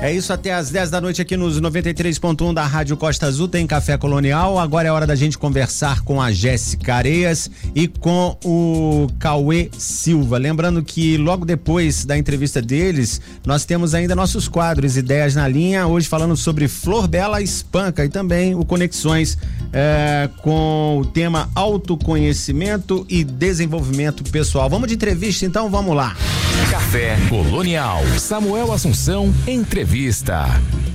[0.00, 3.66] É isso até às 10 da noite aqui nos 93.1 da Rádio Costa Azul tem
[3.66, 4.56] Café Colonial.
[4.56, 10.38] Agora é hora da gente conversar com a Jéssica Areias e com o Cauê Silva.
[10.38, 15.88] Lembrando que logo depois da entrevista deles, nós temos ainda nossos quadros Ideias na Linha,
[15.88, 19.36] hoje falando sobre Flor Bela Espanca e também o Conexões
[19.72, 24.70] é, com o tema autoconhecimento e desenvolvimento pessoal.
[24.70, 25.68] Vamos de entrevista então?
[25.68, 26.16] Vamos lá.
[26.70, 28.00] Café Colonial.
[28.16, 29.87] Samuel Assunção, entrevista.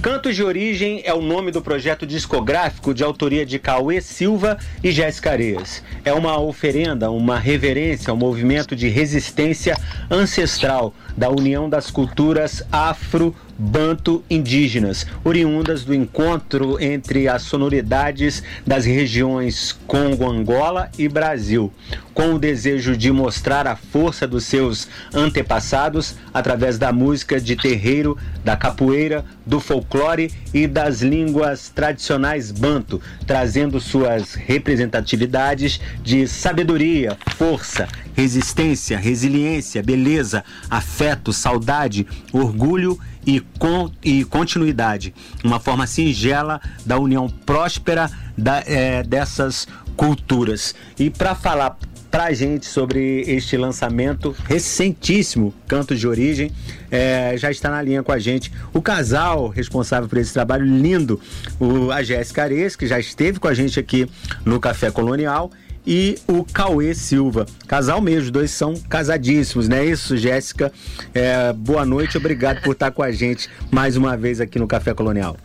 [0.04, 4.92] Cantos de Origem é o nome do projeto discográfico de autoria de Cauê Silva e
[4.92, 5.84] Jéssica Areias.
[6.06, 9.76] É uma oferenda, uma reverência ao movimento de resistência
[10.12, 18.86] ancestral da união das culturas afro banto indígenas, oriundas do encontro entre as sonoridades das
[18.86, 21.72] regiões Congo, Angola e Brasil,
[22.14, 28.18] com o desejo de mostrar a força dos seus antepassados através da música de terreiro,
[28.44, 37.88] da capoeira, do folclore e das línguas tradicionais banto, trazendo suas representatividades de sabedoria, força,
[38.16, 43.13] resistência, resiliência, beleza, afeto, saudade, orgulho e,
[43.60, 45.14] con, e continuidade.
[45.44, 50.74] Uma forma singela da união próspera da, é, dessas culturas.
[51.00, 51.78] E para falar
[52.14, 56.52] para a gente sobre este lançamento recentíssimo, Cantos de Origem.
[56.92, 61.20] É, já está na linha com a gente o casal responsável por esse trabalho lindo,
[61.60, 64.08] o, a Jéssica Ares, que já esteve com a gente aqui
[64.46, 65.50] no Café Colonial,
[65.86, 67.46] e o Cauê Silva.
[67.68, 70.72] Casal mesmo, os dois são casadíssimos, não é isso, Jéssica?
[71.14, 74.94] É, boa noite, obrigado por estar com a gente mais uma vez aqui no Café
[74.94, 75.38] Colonial.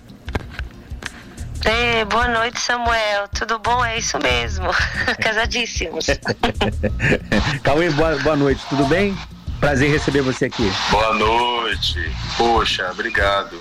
[1.64, 3.28] Ei, boa noite, Samuel.
[3.34, 3.84] Tudo bom?
[3.84, 4.69] É isso mesmo.
[5.20, 6.06] Casadíssimos.
[7.62, 8.62] Cauê, boa, boa noite.
[8.69, 9.17] Tudo bem?
[9.61, 10.73] Prazer receber você aqui.
[10.91, 12.11] Boa noite.
[12.36, 13.61] Poxa, obrigado.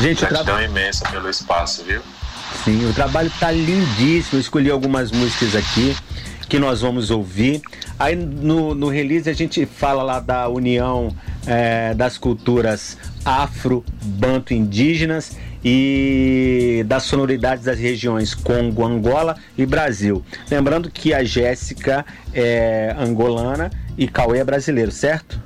[0.00, 0.64] Gente, Gratidão tra...
[0.64, 2.02] imensa pelo espaço, viu?
[2.64, 4.38] Sim, o trabalho tá lindíssimo.
[4.38, 5.96] Eu escolhi algumas músicas aqui
[6.48, 7.62] que nós vamos ouvir.
[7.98, 11.14] Aí no, no release a gente fala lá da união
[11.46, 20.24] é, das culturas afro-banto indígenas e das sonoridades das regiões Congo, Angola e Brasil.
[20.50, 25.40] Lembrando que a Jéssica é angolana e Cauê é brasileiro, certo?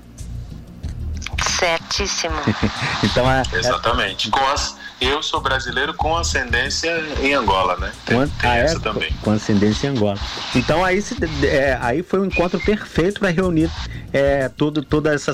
[1.59, 2.35] Certíssimo.
[3.03, 4.31] então é, Exatamente.
[4.31, 4.77] Com as
[5.07, 6.91] eu sou brasileiro com ascendência
[7.21, 7.93] em Angola, né?
[8.05, 9.13] Tem, com, tem ah, essa é, também.
[9.23, 10.19] Com ascendência em Angola.
[10.55, 13.71] Então aí, se, é, aí foi um encontro perfeito para reunir
[14.13, 15.33] é, todo, toda essa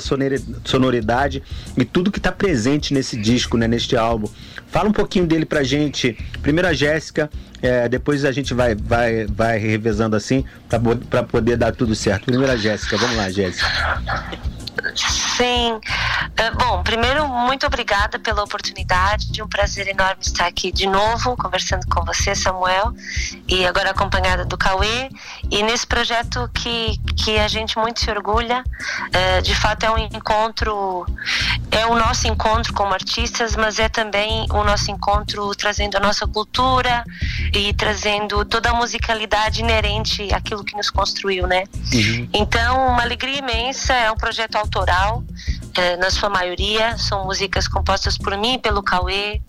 [0.63, 1.43] sonoridade
[1.77, 4.29] e tudo que está presente nesse disco, né, neste álbum.
[4.67, 6.13] Fala um pouquinho dele pra gente.
[6.41, 7.29] Primeiro a Jéssica,
[7.61, 10.45] é, depois a gente vai, vai, vai revezando assim
[11.09, 12.25] para poder dar tudo certo.
[12.25, 13.67] Primeiro a Jéssica, vamos lá, Jéssica.
[14.95, 15.73] Sim.
[15.73, 19.31] Uh, bom, primeiro, muito obrigada pela oportunidade.
[19.31, 22.93] De um prazer enorme estar aqui de novo, conversando com você, Samuel,
[23.47, 25.09] e agora acompanhada do Cauê.
[25.49, 29.97] E nesse projeto que, que a gente muito se orgulha, uh, de fato é um
[29.97, 31.05] encontro,
[31.71, 36.27] é o nosso encontro como artistas, mas é também o nosso encontro trazendo a nossa
[36.27, 37.03] cultura
[37.53, 41.63] e trazendo toda a musicalidade inerente àquilo que nos construiu, né?
[41.93, 42.29] Uhum.
[42.33, 45.23] Então, uma alegria imensa, é um projeto autoral,
[45.75, 49.41] é, na sua maioria, são músicas compostas por mim e pelo Cauê,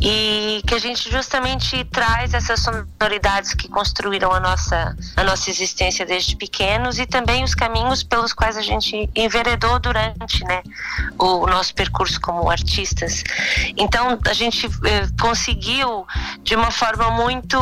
[0.00, 6.04] e que a gente justamente traz essas sonoridades que construíram a nossa, a nossa existência
[6.04, 10.62] desde pequenos e também os caminhos pelos quais a gente enveredou durante né,
[11.18, 13.24] o nosso percurso como artistas.
[13.76, 16.06] Então a gente eh, conseguiu
[16.42, 17.58] de uma forma muito,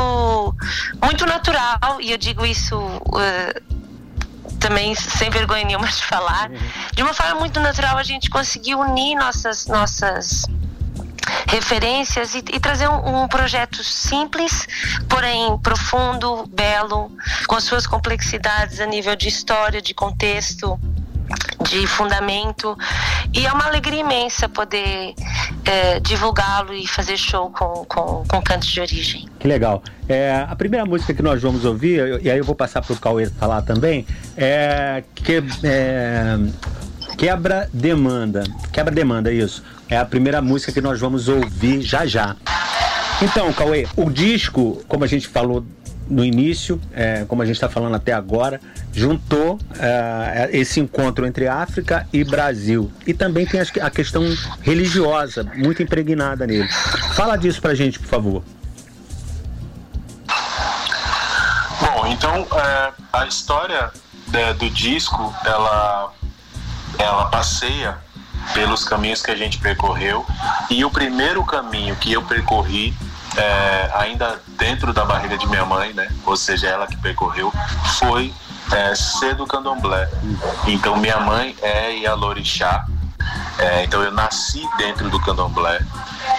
[1.00, 2.76] muito natural, e eu digo isso.
[3.19, 3.62] Eh,
[4.62, 6.49] também sem vergonha nenhuma de falar,
[6.95, 10.47] de uma forma muito natural a gente conseguiu unir nossas nossas
[11.49, 14.67] referências e, e trazer um, um, projeto simples,
[15.09, 17.11] porém profundo, belo,
[17.47, 20.79] com as suas complexidades a nível de história, de contexto,
[21.69, 22.76] de fundamento
[23.34, 25.14] e é uma alegria imensa poder
[25.64, 29.29] é, divulgá-lo e fazer show com, com, com cantos de origem.
[29.38, 29.82] Que legal.
[30.08, 32.96] É, a primeira música que nós vamos ouvir, e aí eu vou passar para o
[32.96, 34.06] Cauê falar também,
[34.37, 36.37] é, que, é
[37.17, 38.43] Quebra Demanda.
[38.73, 39.62] Quebra Demanda, isso.
[39.88, 42.37] É a primeira música que nós vamos ouvir já já.
[43.23, 45.64] Então, Cauê, o disco, como a gente falou
[46.08, 48.61] no início, é, como a gente está falando até agora,
[48.93, 52.93] juntou é, esse encontro entre África e Brasil.
[53.06, 54.23] E também tem a questão
[54.61, 56.69] religiosa, muito impregnada nele.
[57.15, 58.44] Fala disso pra gente, por favor.
[61.81, 63.91] Bom, então é, a história
[64.29, 66.12] de, do disco, ela,
[66.99, 67.97] ela passeia
[68.55, 70.27] pelos caminhos que a gente percorreu
[70.69, 72.94] e o primeiro caminho que eu percorri
[73.37, 76.09] é, ainda dentro da barriga de minha mãe, né?
[76.27, 77.53] Ou seja, ela que percorreu,
[77.99, 78.33] foi
[78.72, 80.08] é, ser do candomblé.
[80.66, 82.86] Então minha mãe é Ialorixá,
[83.58, 85.80] é, então eu nasci dentro do candomblé,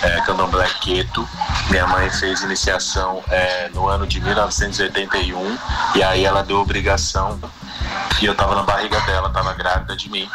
[0.01, 1.27] é, candomblé queto.
[1.69, 5.57] Minha mãe fez iniciação é, no ano de 1981
[5.95, 7.39] e aí ela deu obrigação
[8.21, 10.29] e eu estava na barriga dela, estava grávida de mim.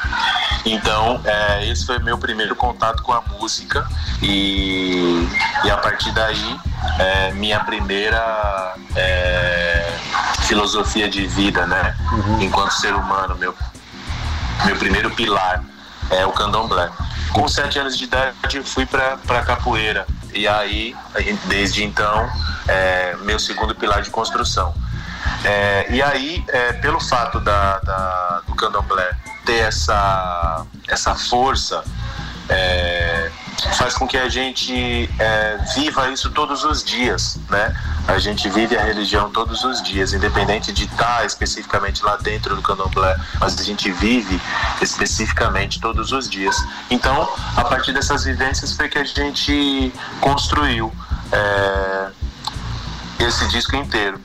[0.65, 3.87] Então, é, esse foi meu primeiro contato com a música
[4.23, 5.27] e,
[5.65, 6.61] e a partir daí,
[6.99, 9.91] é, minha primeira é,
[10.49, 11.95] filosofia de vida, né?
[12.11, 12.43] Uhum.
[12.43, 13.55] Enquanto ser humano, meu,
[14.65, 15.63] meu primeiro pilar
[16.11, 16.91] é o candomblé.
[17.33, 20.97] Com sete anos de idade, fui para capoeira e aí,
[21.45, 22.31] desde então,
[22.67, 24.75] é meu segundo pilar de construção.
[25.45, 29.11] É, e aí, é, pelo fato da, da, do candomblé
[29.45, 31.85] ter essa, essa força,
[32.49, 33.31] é,
[33.75, 37.75] faz com que a gente é, viva isso todos os dias, né?
[38.07, 42.63] A gente vive a religião todos os dias, independente de estar especificamente lá dentro do
[42.63, 44.41] candomblé, mas a gente vive
[44.81, 46.57] especificamente todos os dias.
[46.91, 50.93] Então, a partir dessas vivências foi que a gente construiu
[51.33, 52.09] é,
[53.21, 54.21] esse disco inteiro.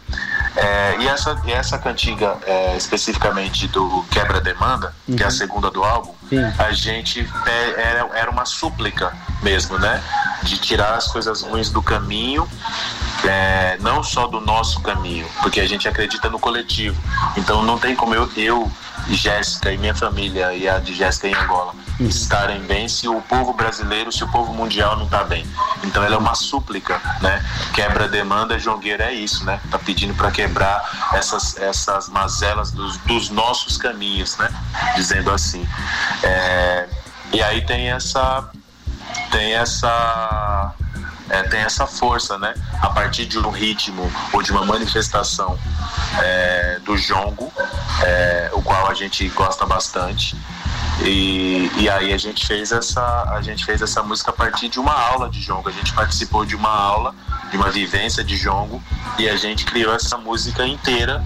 [0.56, 5.16] É, e, essa, e essa cantiga, é, especificamente do Quebra-Demanda, uhum.
[5.16, 5.36] que é a uhum.
[5.36, 6.44] segunda do álbum, Sim.
[6.58, 7.28] a gente
[7.76, 10.02] era, era uma súplica mesmo, né?
[10.44, 12.48] De tirar as coisas ruins do caminho,
[13.26, 17.02] é, não só do nosso caminho, porque a gente acredita no coletivo.
[17.38, 18.72] Então não tem como eu, eu
[19.10, 22.08] Jéssica e minha família e a de Jéssica em Angola uhum.
[22.08, 25.46] estarem bem se o povo brasileiro, se o povo mundial não está bem.
[25.84, 27.44] Então ela é uma súplica, né?
[27.74, 29.60] Quebra demanda, Jongueira é isso, né?
[29.70, 34.50] Tá pedindo para quebrar essas essas mazelas dos, dos, nossos caminhos, né?
[34.96, 35.68] Dizendo assim.
[36.24, 36.88] É,
[37.32, 38.50] e aí tem essa
[39.32, 40.74] tem essa
[41.30, 42.54] é, tem essa força, né?
[42.82, 45.58] A partir de um ritmo ou de uma manifestação
[46.22, 47.52] é, do jongo,
[48.04, 50.36] é, o qual a gente gosta bastante.
[51.02, 54.80] E, e aí a gente fez essa a gente fez essa música a partir de
[54.80, 55.68] uma aula de jongo.
[55.68, 57.16] A gente participou de uma aula,
[57.50, 58.82] de uma vivência de jongo
[59.18, 61.24] e a gente criou essa música inteira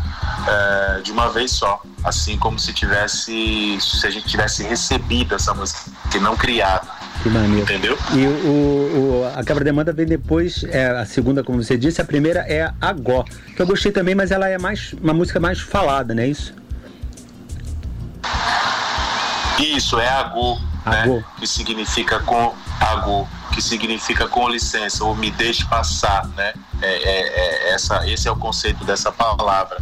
[0.47, 5.53] é, de uma vez só, assim como se tivesse se a gente tivesse recebido essa
[5.53, 6.96] música, que não criado.
[7.23, 7.63] Que maneiro.
[7.63, 7.97] Entendeu?
[8.13, 12.41] E o, o, a quebra-demanda vem depois, é a segunda, como você disse, a primeira
[12.41, 13.23] é a Gó,
[13.55, 16.53] que eu gostei também, mas ela é mais uma música mais falada, não é isso?
[19.59, 21.23] Isso, é Agô, né?
[21.39, 26.53] Que significa com Agô, que significa com licença, ou me deixe passar, né?
[26.81, 29.77] É, é, é, essa, esse é o conceito dessa palavra.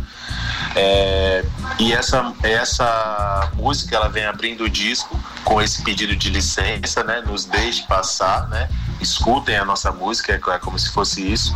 [0.76, 1.46] É,
[1.80, 7.22] e essa, essa música ela vem abrindo o disco com esse pedido de licença, né?
[7.26, 8.68] Nos deixe passar, né?
[9.00, 11.56] escutem a nossa música, é, como se fosse isso.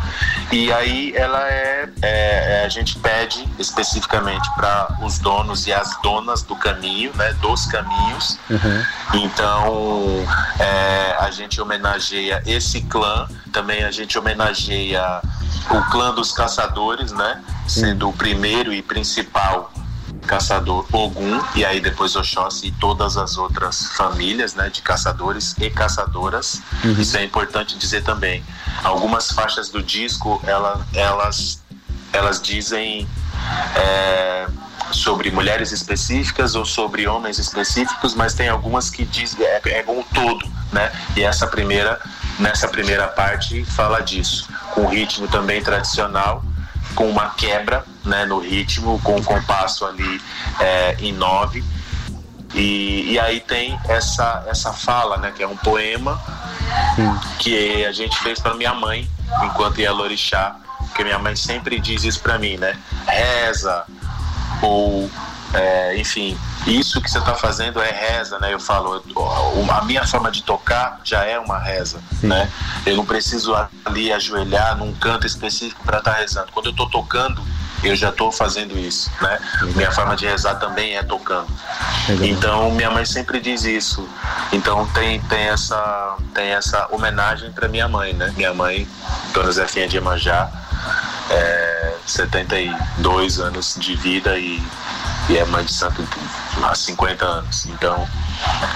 [0.52, 6.00] E aí ela é, é, é a gente pede especificamente para os donos e as
[6.02, 8.38] donas do caminho, né, dos caminhos.
[8.50, 8.86] Uhum.
[9.16, 10.26] Então
[10.60, 15.22] é, a gente homenageia esse clã, também a gente homenageia
[15.70, 19.72] o clã dos caçadores, né, sendo o primeiro e principal
[20.26, 25.70] caçador Ogum e aí depois Oxóssi e todas as outras famílias né, de caçadores e
[25.70, 26.62] caçadoras.
[26.84, 27.00] Uhum.
[27.00, 28.44] Isso é importante dizer também.
[28.84, 31.62] Algumas faixas do disco ela, elas,
[32.12, 33.08] elas dizem
[33.76, 34.48] é,
[34.92, 40.04] sobre mulheres específicas ou sobre homens específicos, mas tem algumas que dizem é, é um
[40.04, 40.92] todo, né?
[41.16, 42.00] E essa primeira
[42.40, 46.44] nessa primeira parte fala disso, com ritmo também tradicional
[46.96, 50.22] com uma quebra né, no ritmo, com um compasso ali
[50.60, 51.64] é, em nove.
[52.54, 56.20] E, e aí tem essa, essa fala, né, que é um poema
[57.40, 59.10] que a gente fez para minha mãe,
[59.44, 62.78] enquanto ia Lorixá, porque minha mãe sempre diz isso para mim, né?
[63.06, 63.86] Reza,
[64.62, 65.10] ou
[65.54, 66.38] é, enfim,
[66.68, 68.54] isso que você está fazendo é reza, né?
[68.54, 69.04] Eu falo,
[69.70, 72.28] a minha forma de tocar já é uma reza, Sim.
[72.28, 72.50] né?
[72.86, 76.52] Eu não preciso ali ajoelhar num canto específico para estar tá rezando.
[76.52, 77.42] Quando eu estou tocando,
[77.84, 79.40] eu já estou fazendo isso, né?
[79.76, 81.48] Minha forma de rezar também é tocando.
[82.10, 82.26] Legal.
[82.26, 84.08] Então minha mãe sempre diz isso.
[84.52, 88.34] Então tem tem essa tem essa homenagem para minha mãe, né?
[88.36, 88.88] Minha mãe,
[89.34, 90.52] Dona Zefinha de Emanjá,
[91.30, 94.62] é, 72 anos de vida e
[95.30, 96.04] e é mãe de santo
[96.64, 97.68] há 50 anos.
[97.68, 98.08] Então,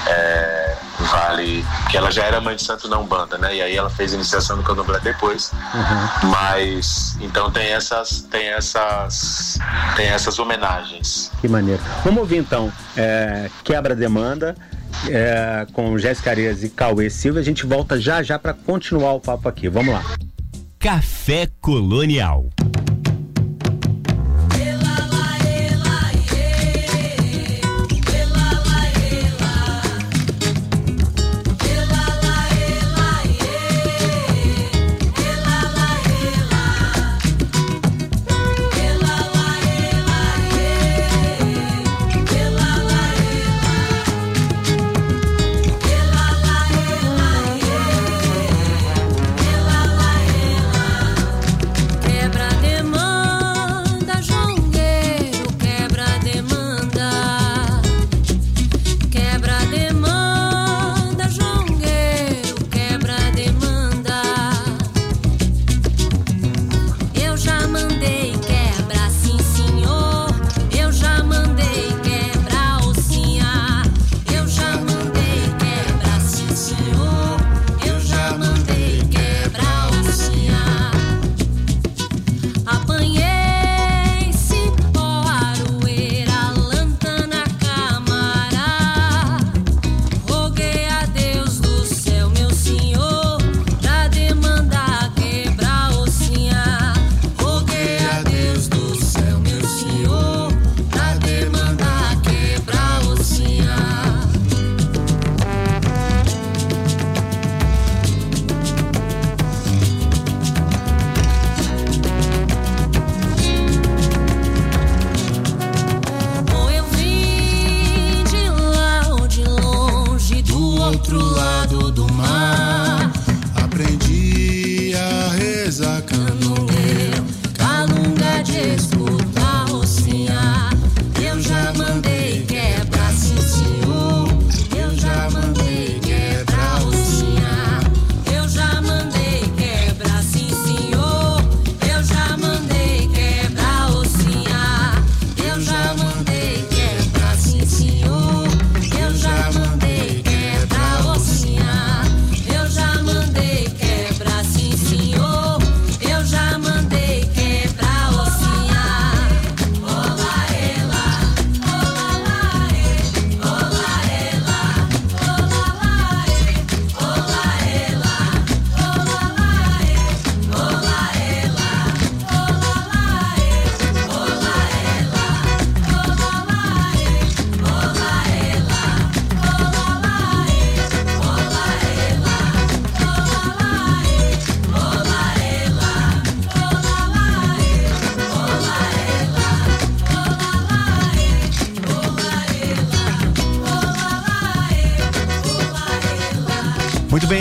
[0.08, 1.66] é, vale.
[1.90, 3.56] que ela já era mãe de santo não banda, né?
[3.56, 5.52] E aí ela fez iniciação do candomblé depois.
[5.52, 6.30] Uhum.
[6.30, 9.58] Mas então tem essas tem essas
[9.96, 11.32] tem essas homenagens.
[11.42, 11.82] Que maneiro.
[12.04, 14.56] Vamos ouvir então é, quebra demanda.
[15.10, 19.20] É, com Jéssica Arias e Cauê Silva, a gente volta já já para continuar o
[19.20, 19.68] papo aqui.
[19.68, 20.04] Vamos lá.
[20.80, 22.46] Café Colonial.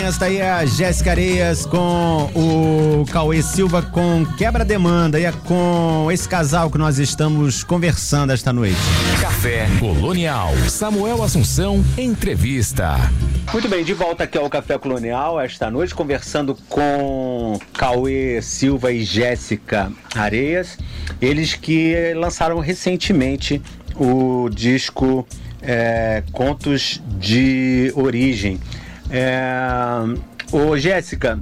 [0.03, 5.17] Esta aí é a Jéssica Areias com o Cauê Silva com Quebra Demanda.
[5.17, 8.75] E é com esse casal que nós estamos conversando esta noite.
[9.21, 10.51] Café Colonial.
[10.67, 13.09] Samuel Assunção, entrevista.
[13.53, 19.05] Muito bem, de volta aqui ao Café Colonial esta noite, conversando com Cauê Silva e
[19.05, 20.77] Jéssica Areias.
[21.21, 23.61] Eles que lançaram recentemente
[23.95, 25.25] o disco
[25.61, 28.59] é, Contos de Origem.
[29.13, 29.53] É...
[30.51, 31.39] Ô, Jéssica,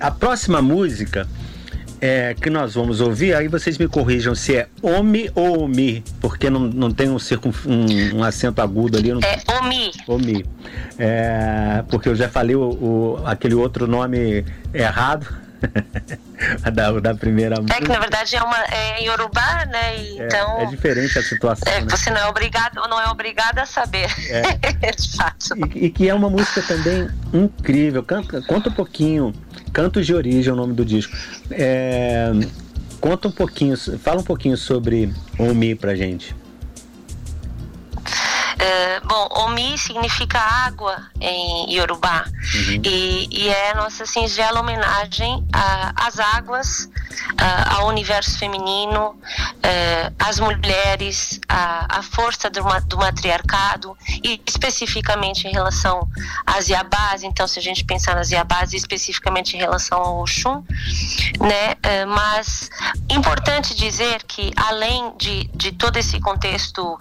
[0.00, 1.28] a próxima música
[2.00, 6.50] é, que nós vamos ouvir, aí vocês me corrijam se é Omi ou Omi, porque
[6.50, 9.12] não, não tem um, circun, um, um acento agudo ali.
[9.12, 9.20] Não...
[9.20, 9.90] É Omi.
[10.06, 10.44] Omi.
[10.98, 15.43] É, porque eu já falei o, o, aquele outro nome errado.
[16.72, 17.76] da, da primeira música.
[17.76, 19.96] É que na verdade é uma é em Yorubá, né?
[19.96, 21.72] É, então é, diferente a situação.
[21.72, 21.86] É, né?
[21.90, 24.08] Você não é obrigado, não é obrigado a saber.
[24.28, 24.92] É.
[24.92, 25.54] de fato.
[25.74, 28.02] E, e, que é uma música também incrível.
[28.02, 29.32] Canta, conta um pouquinho.
[29.72, 31.16] Cantos de Origem é o nome do disco.
[31.50, 32.30] É,
[33.00, 36.34] conta um pouquinho, fala um pouquinho sobre Omi pra gente.
[38.64, 42.80] Uh, bom, Omi significa água em Yorubá uhum.
[42.82, 45.46] e, e, é nossa singela homenagem
[45.96, 46.88] às águas
[47.76, 56.08] ao universo feminino, uh, às mulheres, à, força do, do, matriarcado e especificamente em relação
[56.46, 57.22] às Yabás.
[57.22, 60.62] Então, se a gente pensar nas Yabás especificamente em relação ao Oxum,
[61.40, 61.74] né?
[61.74, 62.70] Uh, mas
[63.10, 66.98] importante dizer que além de, de todo esse contexto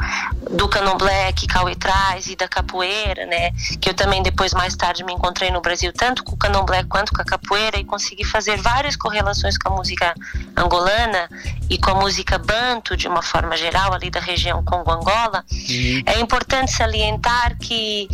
[0.51, 3.51] do candomblé que Cauê traz e da capoeira, né?
[3.79, 7.13] Que eu também depois mais tarde me encontrei no Brasil tanto com o candomblé quanto
[7.13, 10.15] com a capoeira e consegui fazer várias correlações com a música
[10.57, 11.29] angolana
[11.69, 15.45] e com a música banto de uma forma geral ali da região Congo-Angola.
[15.51, 16.01] Uhum.
[16.07, 18.07] É importante salientar que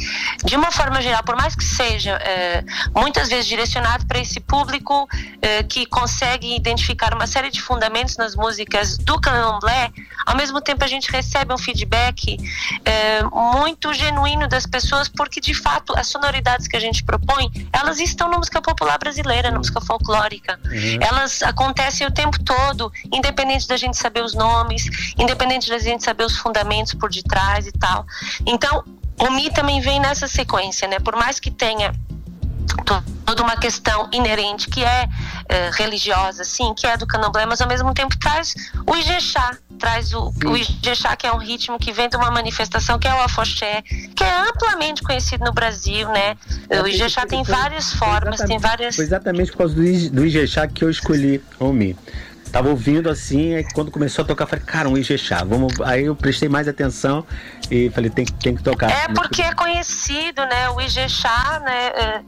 [0.44, 2.62] de uma forma geral, por mais que seja é,
[2.94, 5.08] muitas vezes direcionado para esse público
[5.42, 9.92] é, que consegue identificar uma série de fundamentos nas músicas do candomblé,
[10.26, 12.38] ao mesmo tempo a gente recebe um feedback
[13.20, 18.00] é, muito genuíno das pessoas porque de fato as sonoridades que a gente propõe elas
[18.00, 20.60] estão na música popular brasileira, na música folclórica.
[20.66, 20.98] Uhum.
[21.02, 26.26] Elas acontecem o tempo todo, independente da gente saber os nomes, independente da gente saber
[26.26, 28.06] os fundamentos por detrás e tal.
[28.46, 28.84] Então,
[29.20, 31.00] o Mi também vem nessa sequência, né?
[31.00, 31.94] Por mais que tenha
[33.26, 35.08] toda uma questão inerente que é,
[35.48, 38.56] é, religiosa, sim, que é do candomblé, mas ao mesmo tempo traz
[38.88, 43.00] o Ijexá, traz o, o Ijexá, que é um ritmo que vem de uma manifestação
[43.00, 43.82] que é o afoxé,
[44.16, 46.36] que é amplamente conhecido no Brasil, né?
[46.84, 48.96] O Ijexá tem várias formas, tem várias...
[48.96, 51.96] Foi exatamente por causa do, do Ijexá que eu escolhi Omi.
[52.52, 55.80] Tava ouvindo assim, aí quando começou a tocar, falei, cara, um Ijexá, vamos.
[55.82, 57.26] Aí eu prestei mais atenção
[57.70, 58.90] e falei, tem, tem que tocar.
[58.90, 60.70] É porque é conhecido, né?
[60.72, 61.88] O Ijexá, né?
[61.88, 62.22] É,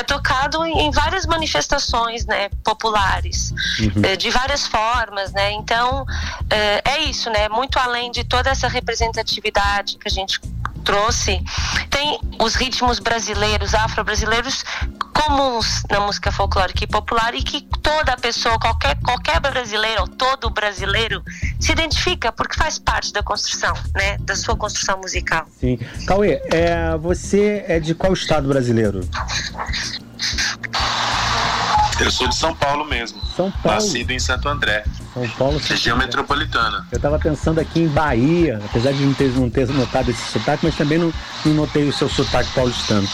[0.00, 2.48] é tocado em várias manifestações, né?
[2.64, 4.04] Populares, uhum.
[4.04, 5.52] É, de várias formas, né?
[5.52, 6.04] Então,
[6.50, 7.48] é, é isso, né?
[7.48, 10.40] Muito além de toda essa representatividade que a gente
[10.78, 11.42] trouxe,
[11.90, 14.64] tem os ritmos brasileiros, afro-brasileiros,
[15.12, 21.22] comuns na música folclórica e popular e que toda pessoa, qualquer, qualquer brasileiro, todo brasileiro,
[21.58, 24.16] se identifica porque faz parte da construção, né?
[24.20, 25.46] Da sua construção musical.
[25.58, 25.78] Sim.
[26.06, 29.00] Cauê, é, você é de qual estado brasileiro?
[32.00, 33.20] Eu sou de São Paulo mesmo.
[33.36, 33.80] São Paulo.
[33.80, 34.84] Nascido em Santo André.
[35.12, 35.58] São Paulo.
[35.58, 36.86] Região metropolitana.
[36.92, 40.64] Eu estava pensando aqui em Bahia, apesar de não ter, não ter notado esse sotaque,
[40.64, 41.12] mas também não,
[41.44, 43.08] não notei o seu sotaque paulistano.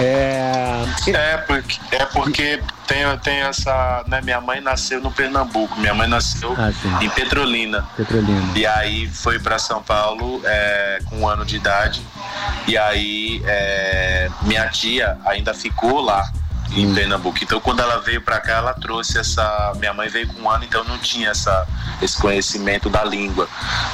[0.00, 4.04] É, é porque, é porque tem, tem essa.
[4.06, 6.70] Né, minha mãe nasceu no Pernambuco, minha mãe nasceu ah,
[7.02, 7.88] em Petrolina.
[7.96, 8.52] Petrolina.
[8.54, 12.02] E aí foi para São Paulo é, com um ano de idade.
[12.66, 16.30] E aí é, minha tia ainda ficou lá
[16.72, 16.94] em.
[16.94, 17.38] Pernambuco.
[17.42, 19.72] Então, quando ela veio para cá, ela trouxe essa.
[19.76, 21.66] Minha mãe veio com um ano, então não tinha essa,
[22.02, 23.48] esse conhecimento da língua.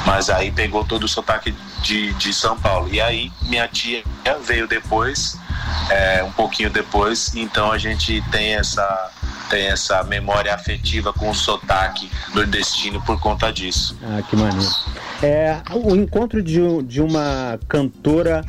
[0.07, 2.89] Mas aí pegou todo o sotaque de, de São Paulo.
[2.93, 4.03] E aí, minha tia
[4.45, 5.39] veio depois,
[5.91, 9.11] é, um pouquinho depois, então a gente tem essa
[9.49, 13.97] tem essa memória afetiva com o sotaque nordestino por conta disso.
[14.03, 14.67] Ah, que maneiro.
[15.23, 18.45] É, o encontro de, de uma cantora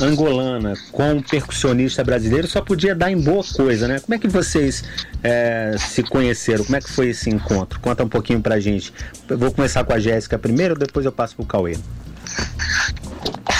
[0.00, 4.00] angolana com um percussionista brasileiro só podia dar em boa coisa, né?
[4.00, 4.84] Como é que vocês
[5.22, 6.64] é, se conheceram?
[6.64, 7.80] Como é que foi esse encontro?
[7.80, 8.92] Conta um pouquinho pra gente.
[9.28, 11.78] Eu vou começar com a Jéssica primeiro, depois eu passo pro Cauê.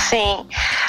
[0.08, 0.46] Sim.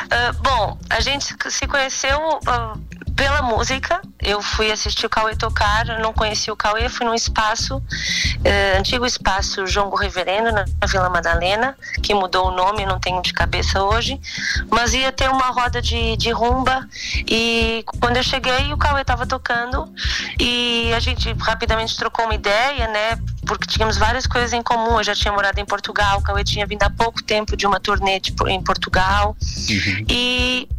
[0.09, 2.79] Uh, bom, a gente se conheceu uh,
[3.19, 4.01] pela música.
[4.17, 9.05] Eu fui assistir o Cauê tocar, não conheci o Cauê, fui num espaço, uh, antigo
[9.05, 13.83] espaço Jongo Reverendo, na, na Vila Madalena, que mudou o nome, não tenho de cabeça
[13.83, 14.19] hoje,
[14.71, 16.87] mas ia ter uma roda de, de rumba
[17.27, 19.93] e quando eu cheguei o Cauê estava tocando
[20.39, 23.19] e a gente rapidamente trocou uma ideia, né?
[23.49, 24.99] porque tínhamos várias coisas em comum.
[24.99, 27.79] Eu já tinha morado em Portugal, o Cauê tinha vindo há pouco tempo de uma
[27.79, 29.35] turnê de, em Portugal.
[29.67, 30.05] Uhum.
[30.07, 30.69] E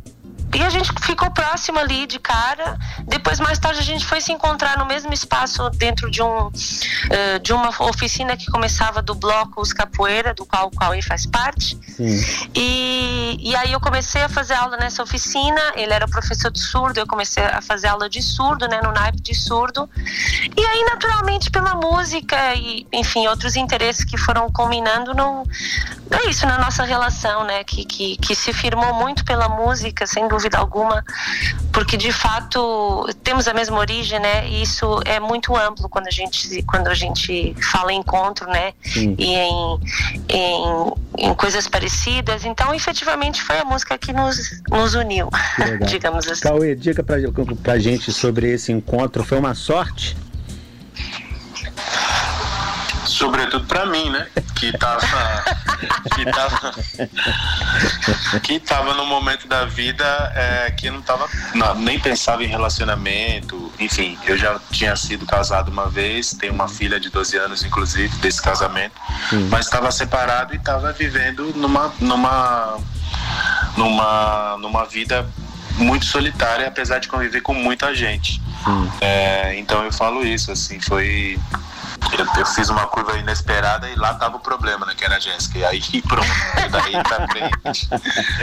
[0.53, 2.77] e a gente ficou próximo ali de cara.
[3.07, 6.51] Depois, mais tarde, a gente foi se encontrar no mesmo espaço dentro de, um, uh,
[7.41, 11.79] de uma oficina que começava do bloco Os Capoeira, do qual o Cauê faz parte.
[12.55, 15.61] E, e aí eu comecei a fazer aula nessa oficina.
[15.77, 19.21] Ele era professor de surdo, eu comecei a fazer aula de surdo, né, no naipe
[19.21, 19.89] de surdo.
[20.57, 25.45] E aí, naturalmente, pela música e, enfim, outros interesses que foram combinando, não,
[26.11, 30.27] é isso na nossa relação, né, que, que, que se firmou muito pela música, sem
[30.27, 31.05] dúvida dúvida alguma,
[31.71, 34.49] porque de fato temos a mesma origem, né?
[34.49, 38.73] E isso é muito amplo quando a gente quando a gente fala em encontro, né?
[38.83, 39.15] Sim.
[39.19, 39.81] E em,
[40.29, 42.45] em, em, coisas parecidas.
[42.45, 45.29] Então, efetivamente, foi a música que nos, nos uniu,
[45.87, 46.43] digamos assim.
[46.43, 47.17] Cauê, diga pra,
[47.63, 49.23] pra gente sobre esse encontro.
[49.23, 50.17] Foi uma sorte?
[53.21, 54.27] Sobretudo para mim, né?
[54.55, 55.45] que tava.
[56.15, 56.73] que tava.
[58.43, 60.05] que tava no momento da vida
[60.35, 61.29] é, que não tava.
[61.55, 63.71] Não, nem pensava em relacionamento.
[63.79, 68.17] Enfim, eu já tinha sido casado uma vez, tenho uma filha de 12 anos, inclusive,
[68.21, 68.95] desse casamento,
[69.29, 69.49] Sim.
[69.51, 71.93] mas estava separado e estava vivendo numa.
[72.01, 72.79] numa
[73.77, 75.29] numa, numa vida
[75.77, 78.41] muito solitária, apesar de conviver com muita gente.
[79.01, 81.39] É, então eu falo isso, assim, foi.
[82.19, 84.95] Eu, eu, fiz uma curva inesperada e lá tava o problema, né?
[84.97, 85.59] Que era a Jéssica.
[85.59, 86.27] E aí pronto.
[86.71, 87.89] Daí pra frente.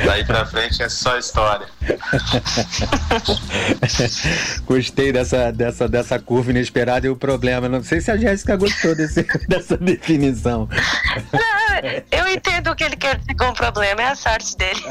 [0.06, 1.68] daí pra frente é só história.
[4.66, 7.68] Gostei dessa, dessa, dessa curva inesperada e o problema.
[7.68, 10.70] Não sei se a Jéssica gostou desse, dessa definição.
[11.34, 14.82] Não, eu entendo o que ele quer dizer com o problema, é a sorte dele.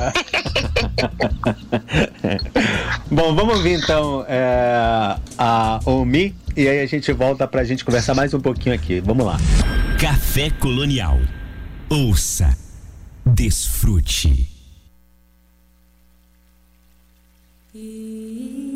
[3.11, 8.15] Bom, vamos ouvir então é, a Omi e aí a gente volta pra gente conversar
[8.15, 9.01] mais um pouquinho aqui.
[9.01, 9.37] Vamos lá.
[10.01, 11.19] Café Colonial.
[11.89, 12.57] Ouça,
[13.25, 14.49] desfrute.
[17.73, 18.76] Que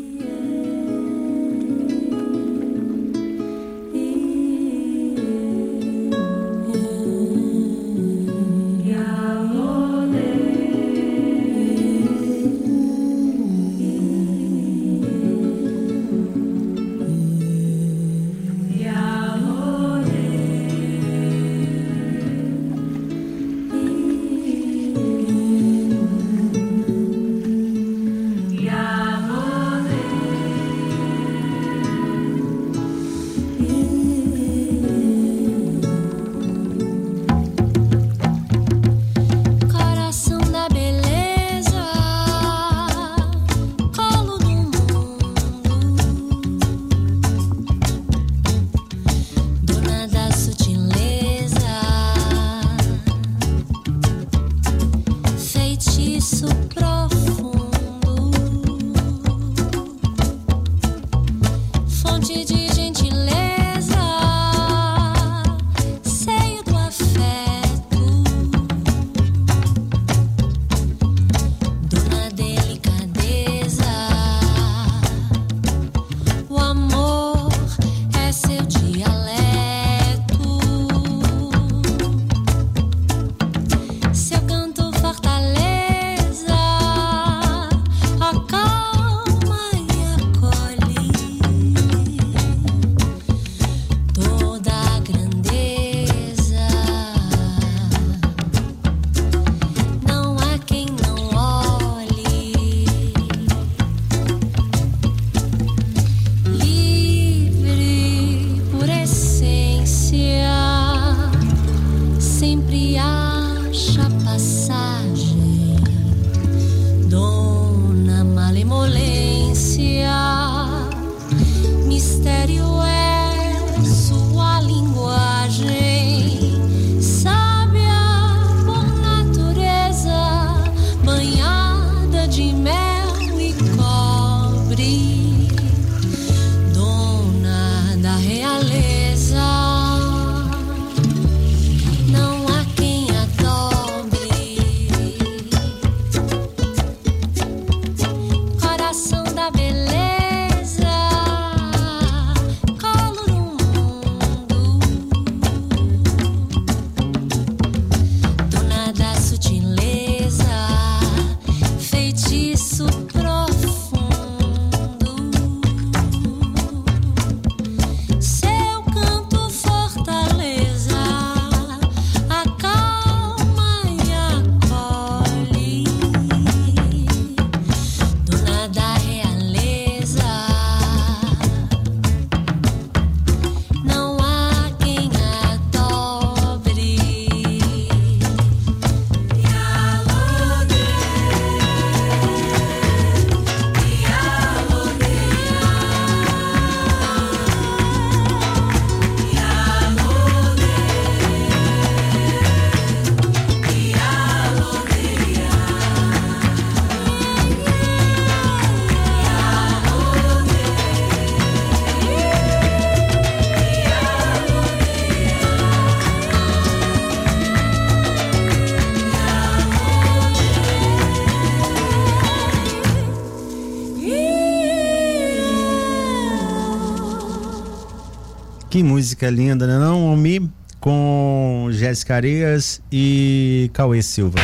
[229.01, 230.47] música linda, né não, Omi?
[230.79, 234.37] com Jéssica Arias e Cauê Silva.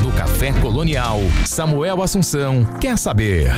[0.00, 3.50] No Café Colonial, Samuel Assunção quer saber.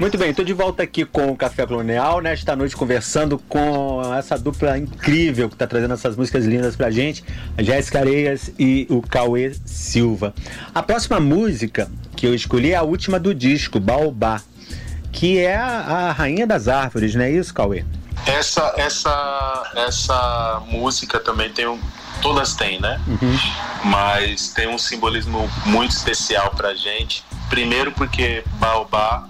[0.00, 4.36] Muito bem, estou de volta aqui com o Café Colonial, nesta noite conversando com essa
[4.36, 7.22] dupla incrível que está trazendo essas músicas lindas pra gente,
[7.56, 10.34] a Jéssica Areias e o Cauê Silva.
[10.74, 14.42] A próxima música que eu escolhi é a última do disco, Baobá,
[15.16, 17.84] que é a, a rainha das árvores, não é isso, Cauê?
[18.26, 21.80] Essa, essa, essa música também tem um.
[22.20, 23.00] Todas têm, né?
[23.06, 23.38] Uhum.
[23.84, 27.24] Mas tem um simbolismo muito especial pra gente.
[27.48, 29.26] Primeiro porque Baobá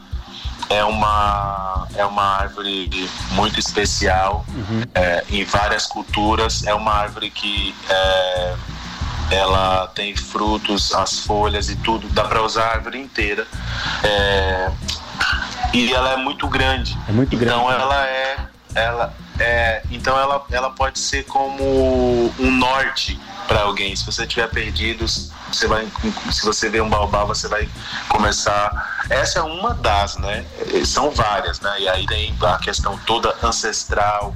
[0.71, 4.83] é uma, é uma árvore muito especial uhum.
[4.95, 6.65] é, em várias culturas.
[6.65, 8.55] É uma árvore que é,
[9.31, 12.09] ela tem frutos, as folhas e tudo.
[12.09, 13.47] Dá para usar a árvore inteira.
[14.03, 14.71] É,
[15.85, 16.97] e ela é muito grande.
[17.09, 17.55] É muito grande.
[17.55, 18.37] Então ela é,
[18.75, 23.95] ela é, então ela, ela pode ser como um norte para alguém.
[23.95, 25.87] Se você estiver perdido, você vai,
[26.33, 27.69] se você vê um baobá, você vai
[28.09, 29.05] começar.
[29.11, 30.45] Essa é uma das, né?
[30.85, 31.81] São várias, né?
[31.81, 34.35] E aí tem a questão toda ancestral.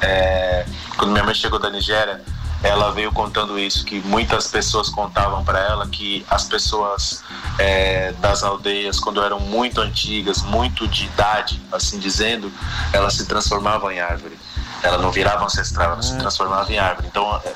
[0.00, 2.22] É, quando minha mãe chegou da Nigéria,
[2.62, 7.22] ela veio contando isso que muitas pessoas contavam para ela que as pessoas
[7.58, 12.52] é, das aldeias quando eram muito antigas muito de idade assim dizendo
[12.92, 14.38] elas se transformavam em árvore
[14.82, 16.18] ela não virava ancestral, ela se ah.
[16.18, 17.06] transformava em árvore.
[17.06, 17.52] Então, é,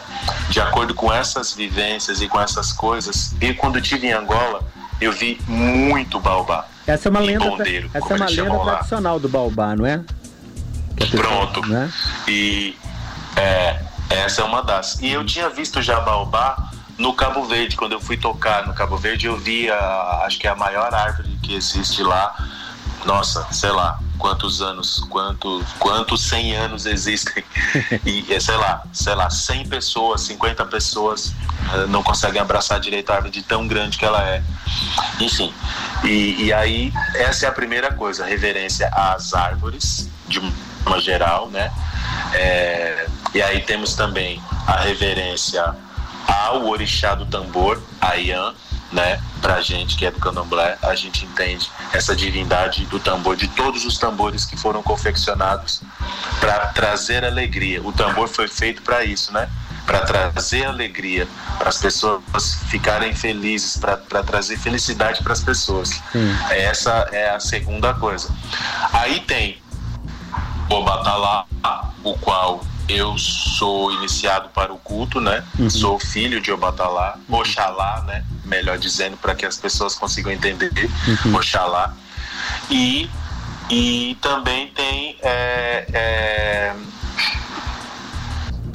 [0.49, 4.62] de acordo com essas vivências e com essas coisas, e quando eu estive em Angola,
[5.01, 6.66] eu vi muito baobá.
[6.87, 10.05] Essa é uma lenda, bondeiro, essa é uma lenda tradicional do baobá, não é?
[10.97, 11.66] é Pronto.
[11.66, 11.92] Né?
[12.29, 12.77] E
[13.37, 15.01] é, essa é uma das.
[15.01, 18.97] E eu tinha visto já baobá no Cabo Verde, quando eu fui tocar no Cabo
[18.97, 22.35] Verde, eu vi a, acho que é a maior árvore que existe lá.
[23.05, 27.45] Nossa, sei lá, quantos anos, quantos, quantos 100 anos existem.
[28.05, 33.11] E, é, sei lá, sei lá, 100 pessoas, 50 pessoas uh, não conseguem abraçar direito
[33.11, 34.42] a árvore de tão grande que ela é.
[35.21, 35.53] Enfim,
[36.05, 40.40] e, e aí essa é a primeira coisa, reverência às árvores, de
[40.85, 41.71] uma geral, né?
[42.33, 45.75] É, e aí temos também a reverência
[46.27, 48.55] ao orixá do tambor, a Ian,
[48.92, 49.21] né?
[49.40, 53.85] Pra gente que é do candomblé, a gente entende essa divindade do tambor, de todos
[53.85, 55.83] os tambores que foram confeccionados
[56.40, 57.83] para trazer alegria.
[57.83, 59.49] O tambor foi feito para isso, né?
[59.85, 62.23] Para trazer alegria, para as pessoas
[62.69, 66.03] ficarem felizes, para trazer felicidade para as pessoas.
[66.14, 66.37] Hum.
[66.51, 68.29] Essa é a segunda coisa.
[68.92, 69.62] Aí tem
[70.69, 71.45] o Batalá,
[72.11, 75.42] o qual eu sou iniciado para o culto, né?
[75.59, 75.69] Uhum.
[75.69, 78.25] Sou filho de Obatalá, Oxalá, né?
[78.45, 80.71] Melhor dizendo, para que as pessoas consigam entender,
[81.25, 81.35] uhum.
[81.35, 81.95] Oxalá.
[82.71, 83.11] E,
[83.69, 86.77] e também tem é, é,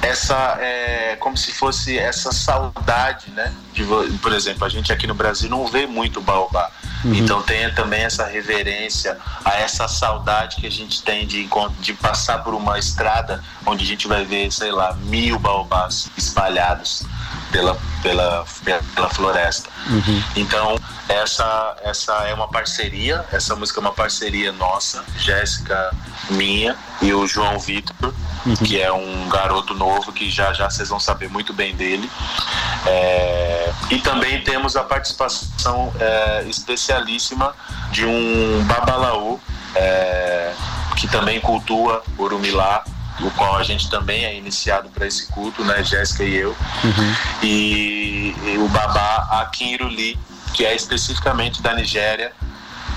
[0.02, 3.54] essa é, como se fosse essa saudade, né?
[3.72, 3.82] De,
[4.20, 6.70] por exemplo, a gente aqui no Brasil não vê muito baobá.
[7.04, 7.14] Uhum.
[7.14, 11.48] Então tenha também essa reverência a essa saudade que a gente tem de,
[11.80, 17.04] de passar por uma estrada onde a gente vai ver, sei lá, mil baobás espalhados
[17.50, 18.44] pela, pela,
[18.94, 19.68] pela floresta.
[19.88, 20.22] Uhum.
[20.36, 25.94] Então, essa, essa é uma parceria, essa música é uma parceria nossa, Jéssica,
[26.30, 28.14] minha e o João Vitor,
[28.46, 28.54] uhum.
[28.56, 32.10] que é um garoto novo que já já vocês vão saber muito bem dele.
[32.86, 37.54] É, e também temos a participação é, especialíssima
[37.90, 39.40] de um babalaú
[39.74, 40.52] é,
[40.96, 42.84] que também cultua Urumilá,
[43.20, 46.50] o qual a gente também é iniciado para esse culto, né, Jéssica e eu.
[46.50, 47.14] Uhum.
[47.42, 50.18] E, e, o babá Akinruli,
[50.54, 52.32] que é especificamente da Nigéria.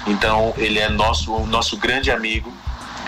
[0.07, 2.53] Então ele é nosso o nosso grande amigo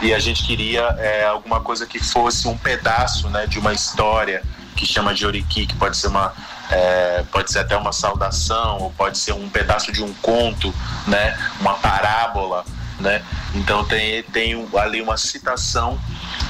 [0.02, 4.44] e a gente queria é, alguma coisa que fosse um pedaço, né, de uma história
[4.76, 6.34] que chama de Oriki, que pode ser uma
[6.70, 10.74] é, pode ser até uma saudação, ou pode ser um pedaço de um conto,
[11.08, 12.66] né, uma parábola,
[13.00, 13.24] né.
[13.54, 16.00] Então tem tem ali uma citação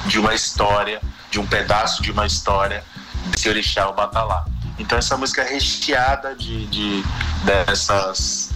[0.06, 2.84] de uma história, de um pedaço de uma história
[3.26, 4.44] desse orixá Batalá.
[4.78, 7.04] Então essa música é recheada de, de
[7.44, 8.50] dessas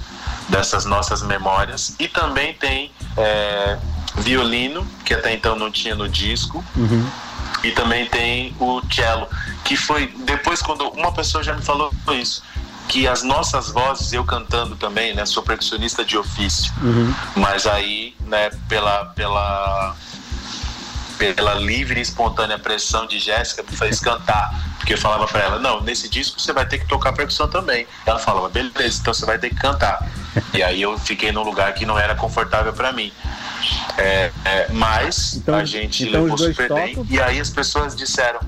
[0.49, 3.79] dessas nossas memórias e também tem é,
[4.17, 7.09] violino que até então não tinha no disco uhum.
[7.63, 9.29] e também tem o cello
[9.65, 12.43] que foi depois quando uma pessoa já me falou isso
[12.93, 17.15] que as nossas vozes, eu cantando também, né, sou percussionista de ofício, uhum.
[17.35, 19.97] mas aí, né, pela, pela
[21.17, 24.53] pela livre e espontânea pressão de Jéssica me fez cantar.
[24.77, 27.87] Porque eu falava para ela, não, nesse disco você vai ter que tocar percussão também.
[28.05, 30.07] Ela falava, beleza, então você vai ter que cantar.
[30.53, 33.13] E aí eu fiquei num lugar que não era confortável para mim.
[33.97, 37.07] É, é, mas então, a gente então levou super bem.
[37.09, 38.41] E aí as pessoas disseram: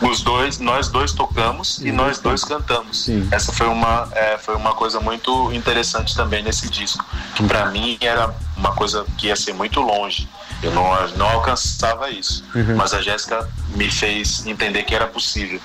[0.00, 3.04] os dois, nós dois tocamos Sim, e nós dois cantamos.
[3.04, 3.28] Sim.
[3.30, 7.98] Essa foi uma, é, foi uma coisa muito interessante também nesse disco, que para mim
[8.00, 10.28] era uma coisa que ia ser muito longe.
[10.60, 12.74] Eu não, não alcançava isso, uhum.
[12.76, 15.60] mas a Jéssica me fez entender que era possível.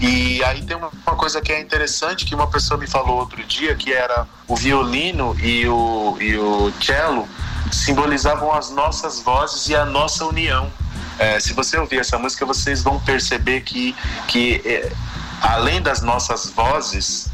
[0.00, 3.42] E aí tem uma, uma coisa que é interessante que uma pessoa me falou outro
[3.44, 7.28] dia, que era o violino e o, e o cello
[7.72, 10.70] simbolizavam as nossas vozes e a nossa união.
[11.18, 13.94] É, se você ouvir essa música, vocês vão perceber que,
[14.28, 14.92] que é,
[15.40, 17.30] além das nossas vozes,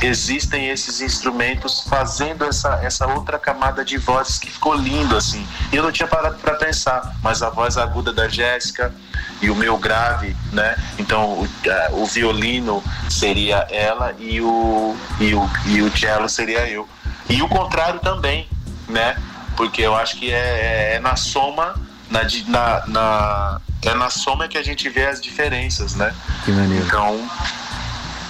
[0.00, 5.46] existem esses instrumentos fazendo essa, essa outra camada de vozes que ficou lindo assim.
[5.72, 8.94] E eu não tinha parado para pensar, mas a voz aguda da Jéssica
[9.40, 10.76] e o meu grave, né?
[10.98, 11.48] Então o,
[11.92, 16.88] o violino seria ela e o, e o e o cello seria eu.
[17.28, 18.48] E o contrário também,
[18.88, 19.16] né?
[19.58, 21.74] Porque eu acho que é, é, é na soma
[22.08, 26.14] na, na, na, é na soma que a gente vê as diferenças, né?
[26.44, 26.86] Que maneiro.
[26.86, 27.28] Então.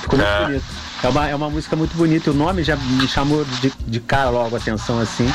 [0.00, 0.46] Ficou muito é...
[0.46, 0.64] bonito.
[1.00, 2.30] É uma, é uma música muito bonita.
[2.30, 5.30] O nome já me chamou de, de cara logo a atenção assim,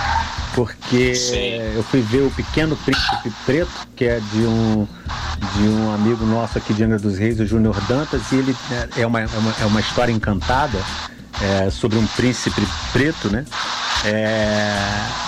[0.56, 1.38] porque Sim.
[1.76, 4.86] eu fui ver o Pequeno Príncipe Preto, que é de um,
[5.56, 8.54] de um amigo nosso aqui de Angra dos Reis, o Júnior Dantas, e ele
[8.98, 10.80] é, é uma, é uma, é uma história encantada
[11.42, 13.46] é, sobre um príncipe preto, né?
[14.06, 14.76] É,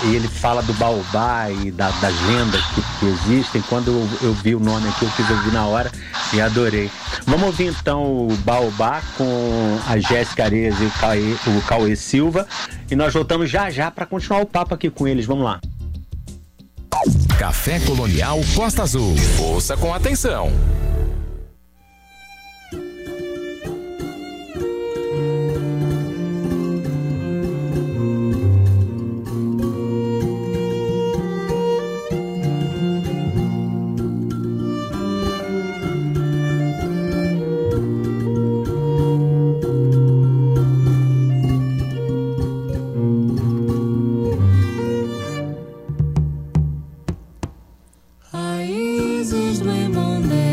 [0.04, 3.62] e ele fala do baobá e da, das lendas que, que existem.
[3.64, 5.92] Quando eu, eu, vi o nome aqui, eu quis ouvir na hora
[6.34, 6.92] e adorei.
[7.26, 12.46] Vamos ouvir então o baobá com a Jéssica Areias e o Cauê, o Cauê Silva.
[12.92, 15.26] E nós voltamos já já para continuar o papo aqui com eles.
[15.26, 15.62] Vamos lá.
[17.40, 19.16] Café Colonial Costa Azul.
[19.40, 20.52] Ouça com atenção.
[49.26, 50.45] existe no mundo.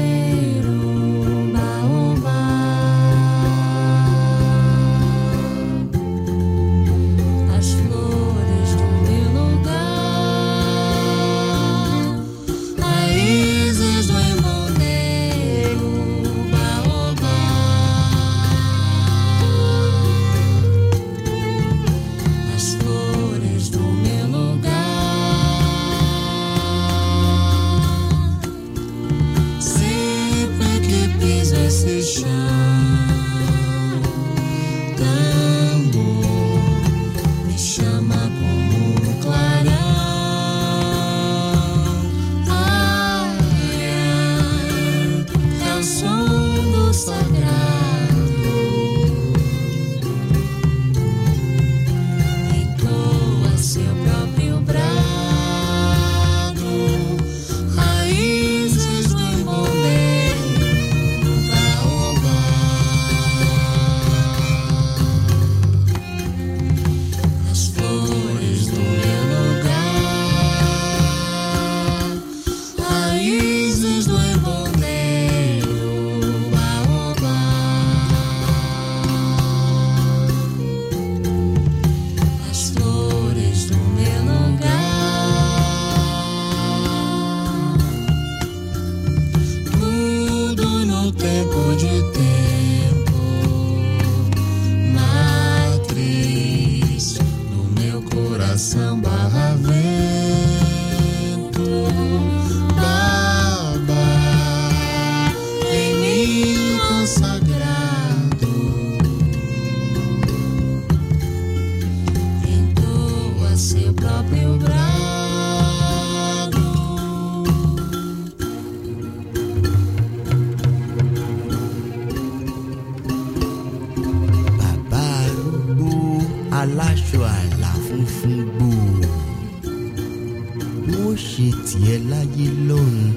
[131.29, 133.11] ṣe tiẹ̀ láyé lọ́run.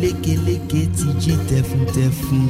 [0.00, 2.46] Lékeléke ti jí tẹfuntẹfun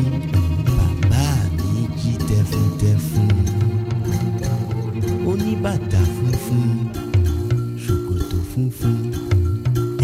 [0.77, 1.27] bàbá
[1.73, 3.29] mi jí tẹfuntẹfun.
[5.31, 6.69] Oníbàtà funfun
[7.85, 8.97] ṣòkòtò funfun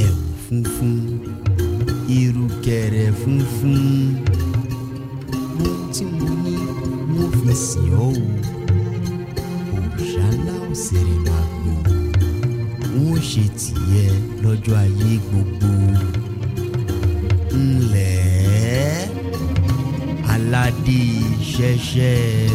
[0.06, 0.94] ẹ̀wù funfun
[2.18, 3.78] ìrùkẹ̀rẹ̀ funfun.
[5.62, 6.54] Ohun tí mo ní
[7.14, 8.10] mo fi sìn ọ́ o.
[9.76, 11.85] Òòṣà ńlá òsèré máa gbòó
[13.06, 14.04] ó ṣe tìyẹ
[14.42, 15.70] lọ́jọ́ ayé gbogbo.
[17.66, 19.08] Ńlẹ̀
[20.32, 21.00] aládé
[21.52, 22.50] ṣẹ̀ṣẹ̀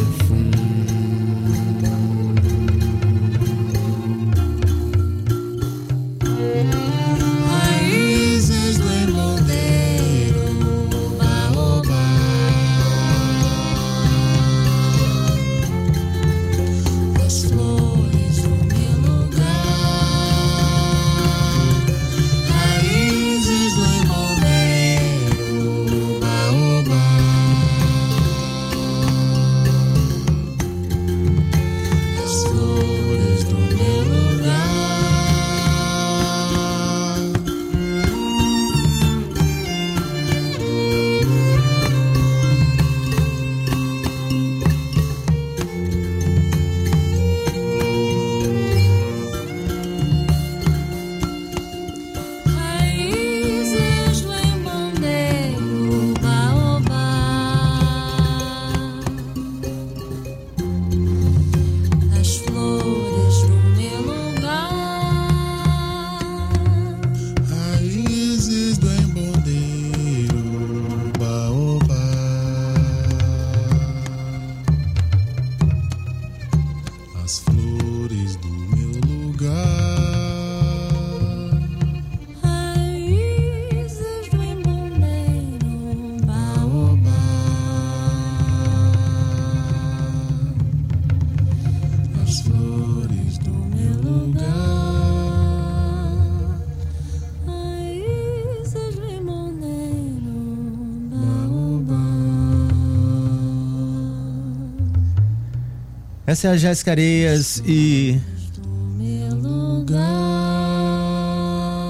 [106.32, 108.18] Essa é a Jéssica Areias e,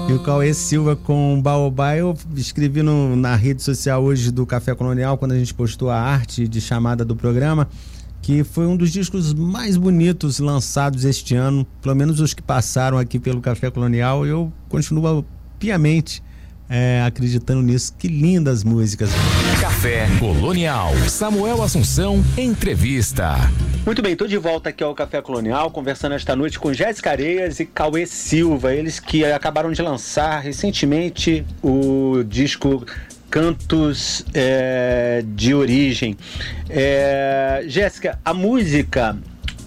[0.09, 1.95] e o Cauê Silva com Baobá.
[1.95, 5.97] Eu escrevi no- na rede social hoje do Café Colonial, quando a gente postou a
[5.97, 7.69] arte de chamada do programa,
[8.21, 12.97] que foi um dos discos mais bonitos lançados este ano, pelo menos os que passaram
[12.97, 14.25] aqui pelo Café Colonial.
[14.25, 15.23] Eu continuo
[15.57, 16.21] piamente
[16.69, 17.93] é, acreditando nisso.
[17.97, 19.09] Que lindas músicas.
[19.61, 20.91] Café Colonial.
[21.07, 23.37] Samuel Assunção, entrevista.
[23.85, 27.59] Muito bem, estou de volta aqui ao Café Colonial, conversando esta noite com Jéssica Areias
[27.59, 32.85] e Cauê Silva, eles que acabaram de lançar recentemente o disco
[33.29, 36.15] Cantos é, de Origem.
[36.69, 39.17] É, Jéssica, a música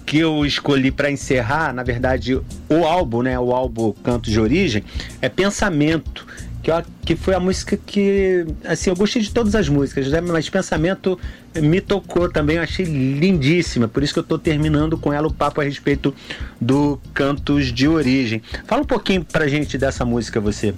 [0.03, 2.33] que eu escolhi para encerrar, na verdade,
[2.69, 4.83] o álbum, né, o álbum Cantos de Origem,
[5.21, 6.25] é Pensamento.
[6.67, 10.19] Que, eu- que foi a música que, assim, eu gostei de todas as músicas, né?
[10.19, 11.17] mas Pensamento
[11.55, 15.33] me tocou também, eu achei lindíssima, por isso que eu estou terminando com ela o
[15.33, 16.13] papo a respeito
[16.59, 18.41] do Cantos de Origem.
[18.65, 20.73] Fala um pouquinho pra gente dessa música, você.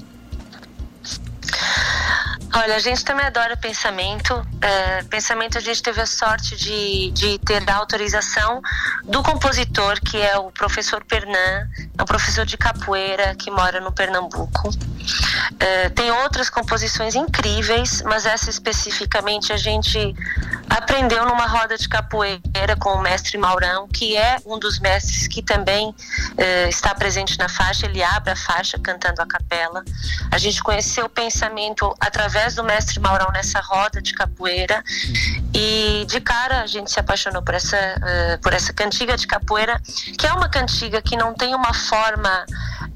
[2.54, 4.46] Olha, a gente também adora pensamento.
[4.62, 8.62] É, pensamento a gente teve a sorte de, de ter a autorização
[9.04, 13.92] do compositor, que é o professor Pernan, é um professor de capoeira que mora no
[13.92, 14.70] Pernambuco.
[15.60, 20.16] É, tem outras composições incríveis, mas essa especificamente a gente
[20.70, 25.42] aprendeu numa roda de capoeira com o mestre Maurão, que é um dos mestres que
[25.42, 25.94] também
[26.38, 27.88] eh, está presente na faixa.
[27.88, 29.84] Ele abre a faixa cantando a capela.
[30.32, 34.84] A gente conheceu o pensamento através do mestre Maurão nessa roda de capoeira
[35.54, 39.80] e de cara a gente se apaixonou por essa eh, por essa cantiga de capoeira,
[40.18, 42.46] que é uma cantiga que não tem uma forma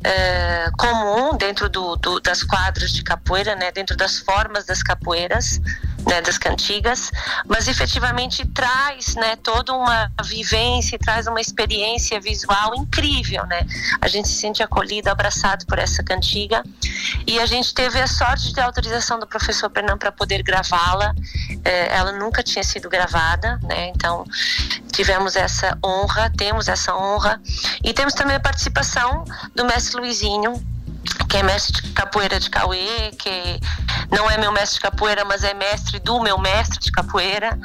[0.04, 3.72] eh, comum dentro do, do- das quadras de capoeira, né?
[3.72, 5.60] Dentro das formas das capoeiras
[6.08, 7.12] né, das cantigas,
[7.48, 13.66] mas efetivamente traz né, toda uma vivência, traz uma experiência visual incrível, né?
[14.02, 16.64] A gente se sente acolhido, abraçado por essa cantiga
[17.26, 21.14] e a gente teve a sorte de ter autorização do professor Pernam para poder gravá-la.
[21.64, 23.90] Eh, ela nunca tinha sido gravada, né?
[23.90, 24.24] Então
[24.92, 27.42] tivemos essa honra, temos essa honra
[27.84, 29.26] e temos também a participação
[29.56, 30.54] do mestre Luizinho,
[31.34, 33.60] que é mestre de capoeira de Cauê, que
[34.12, 37.58] não é meu mestre de capoeira, mas é mestre do meu mestre de capoeira.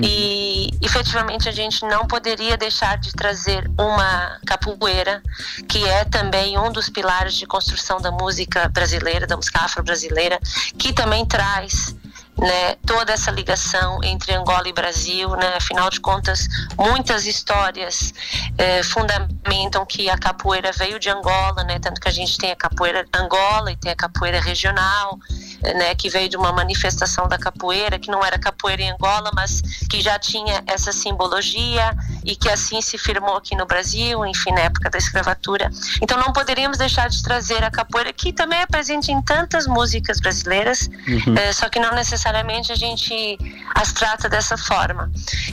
[0.00, 5.20] E efetivamente a gente não poderia deixar de trazer uma capoeira,
[5.68, 10.38] que é também um dos pilares de construção da música brasileira, da música afro-brasileira,
[10.78, 11.96] que também traz
[12.38, 16.46] né, toda essa ligação entre Angola e Brasil, né, afinal de contas,
[16.78, 18.12] muitas histórias
[18.58, 22.56] eh, fundamentam que a capoeira veio de Angola, né, tanto que a gente tem a
[22.56, 25.18] capoeira Angola e tem a capoeira regional,
[25.62, 29.62] né, que veio de uma manifestação da capoeira, que não era capoeira em Angola, mas
[29.88, 34.60] que já tinha essa simbologia e que assim se firmou aqui no Brasil, enfim, na
[34.60, 35.70] época da escravatura.
[36.02, 40.20] Então não poderíamos deixar de trazer a capoeira, que também é presente em tantas músicas
[40.20, 41.34] brasileiras, uhum.
[41.38, 42.25] é, só que não necessariamente
[42.72, 43.38] a gente
[43.74, 45.10] as trata dessa forma.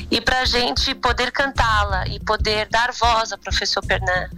[0.10, 4.30] E para a gente poder cantá-la e poder dar voz ao professor Pernan,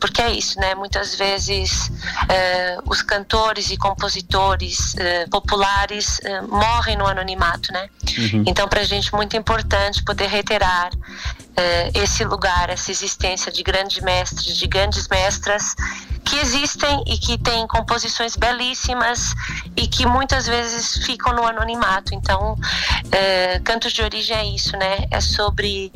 [0.00, 0.74] porque é isso, né?
[0.74, 1.90] Muitas vezes
[2.28, 7.88] é, os cantores e compositores é, populares morrem no anonimato, né?
[8.18, 8.44] Uhum.
[8.46, 10.90] Então, para a gente é muito importante poder reiterar
[11.92, 15.74] esse lugar, essa existência de grandes mestres, de grandes mestras
[16.24, 19.34] que existem e que têm composições belíssimas
[19.76, 22.14] e que muitas vezes ficam no anonimato.
[22.14, 22.56] Então,
[23.64, 25.08] cantos de origem é isso, né?
[25.10, 25.92] É sobre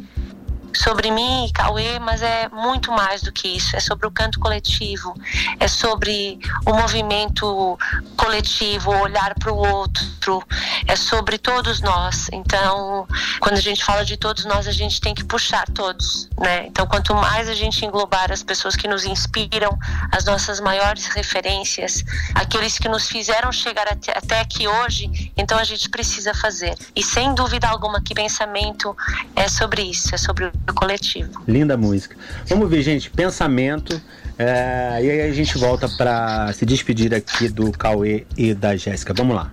[0.77, 3.77] sobre mim e Cauê, mas é muito mais do que isso.
[3.77, 5.15] É sobre o canto coletivo,
[5.59, 7.79] é sobre o movimento
[8.17, 10.43] coletivo, olhar para o outro,
[10.87, 12.29] é sobre todos nós.
[12.33, 13.07] Então,
[13.41, 16.67] quando a gente fala de todos nós, a gente tem que puxar todos, né?
[16.67, 19.79] Então, quanto mais a gente englobar as pessoas que nos inspiram,
[20.11, 22.05] as nossas maiores referências,
[22.35, 26.77] aqueles que nos fizeram chegar até, até aqui hoje, então a gente precisa fazer.
[26.95, 28.97] E sem dúvida alguma que pensamento
[29.35, 31.43] é sobre isso, é sobre coletivo.
[31.47, 32.17] Linda música.
[32.47, 34.01] Vamos ver, gente, pensamento.
[34.39, 39.13] É, e aí a gente volta para se despedir aqui do Cauê e da Jéssica.
[39.13, 39.53] Vamos lá.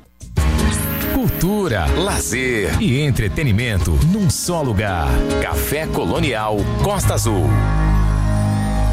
[1.13, 5.09] Cultura, lazer e entretenimento num só lugar.
[5.41, 7.49] Café Colonial Costa Azul.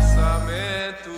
[0.01, 1.11] Pensamento.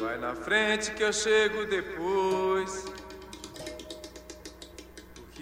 [0.00, 2.99] Vai na frente que eu chego depois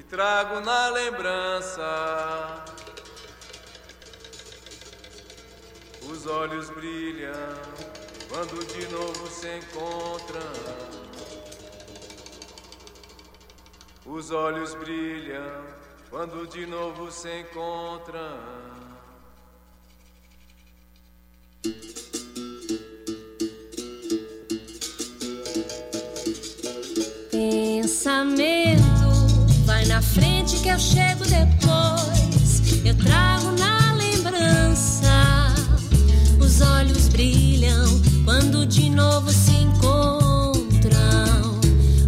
[0.08, 2.64] trago na lembrança.
[6.10, 7.32] Os olhos brilham
[8.28, 10.42] quando de novo se encontram.
[14.06, 15.64] Os olhos brilham
[16.08, 18.38] quando de novo se encontram.
[27.30, 28.77] Pensamento
[30.08, 32.62] frente que eu chego depois.
[32.84, 35.54] Eu trago na lembrança.
[36.38, 40.58] Os olhos brilham quando de novo se encontram.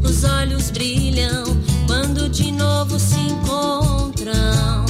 [0.02, 1.44] Os olhos brilham
[1.86, 4.86] quando de novo se encontram.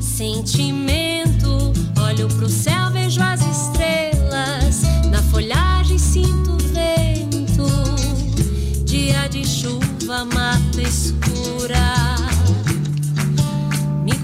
[0.00, 4.82] Sentimento, olho pro céu, vejo as estrelas.
[5.10, 7.66] Na folhagem sinto vento.
[8.84, 12.05] Dia de chuva, mata escura.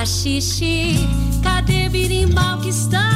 [0.00, 0.94] Caxixi,
[1.42, 3.09] cadê birimbau que estava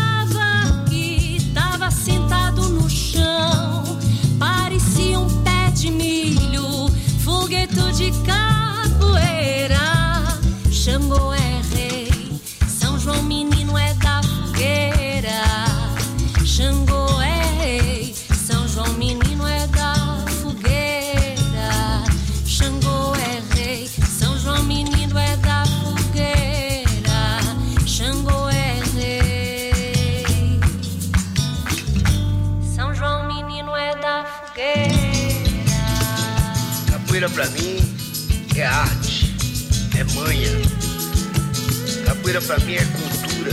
[42.46, 43.52] Pra mim é cultura.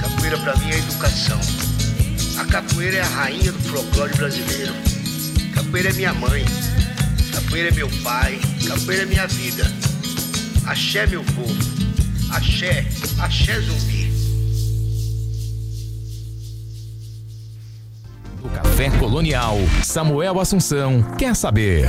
[0.00, 1.40] Capoeira pra mim é educação.
[2.38, 4.72] A capoeira é a rainha do folclore brasileiro.
[5.52, 6.44] Capoeira é minha mãe.
[7.32, 8.38] Capoeira é meu pai.
[8.68, 9.70] Capoeira é minha vida.
[10.66, 11.56] Axé, meu povo.
[12.30, 12.86] Axé,
[13.18, 14.12] axé zumbi.
[18.42, 21.88] O Café Colonial, Samuel Assunção quer saber.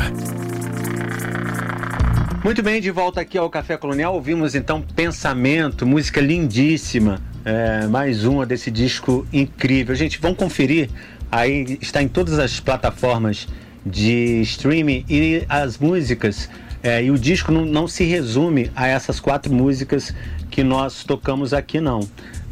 [2.48, 8.24] Muito bem, de volta aqui ao Café Colonial, ouvimos então Pensamento, música lindíssima, é, mais
[8.24, 9.94] uma desse disco incrível.
[9.94, 10.90] Gente, vamos conferir,
[11.30, 13.50] aí está em todas as plataformas
[13.86, 16.50] de streaming e as músicas,
[16.82, 20.16] é, e o disco não, não, se resume a essas quatro músicas
[20.50, 22.00] que nós tocamos aqui, não.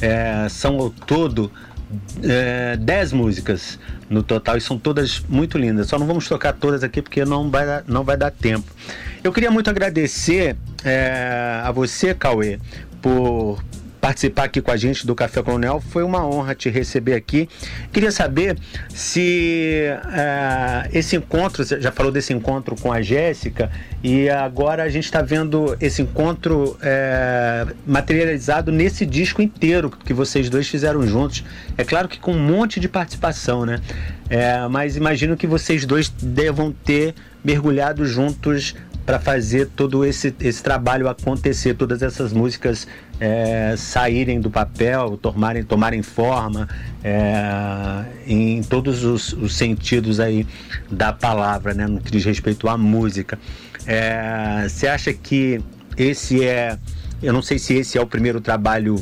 [0.02, 1.50] É, são ao todo
[2.24, 3.80] é, dez músicas
[4.10, 5.88] no total e são todas muito lindas.
[5.88, 8.72] Só não vamos tocar todas aqui porque não vai, não vai dar tempo.
[9.24, 12.60] Eu queria muito agradecer é, a você, Cauê,
[13.02, 13.64] por
[14.06, 15.82] participar aqui com a gente do Café Colonial.
[15.82, 17.50] Foi uma honra te receber aqui.
[17.92, 18.56] Queria saber
[18.88, 19.82] se
[20.14, 23.72] é, esse encontro, você já falou desse encontro com a Jéssica,
[24.04, 30.52] e agora a gente está vendo esse encontro é, materializado nesse disco inteiro que vocês
[30.52, 31.44] dois fizeram juntos.
[31.76, 33.82] É claro que com um monte de participação, né?
[34.30, 38.76] É, mas imagino que vocês dois devam ter mergulhado juntos
[39.06, 42.88] para fazer todo esse, esse trabalho acontecer, todas essas músicas
[43.20, 46.68] é, saírem do papel, tomarem, tomarem forma
[47.04, 50.48] é, em todos os, os, sentidos aí
[50.90, 53.38] da palavra, né, no que diz respeito à música.
[53.86, 55.62] É, você acha que
[55.96, 56.78] esse é,
[57.22, 58.96] eu não sei se esse é o primeiro trabalho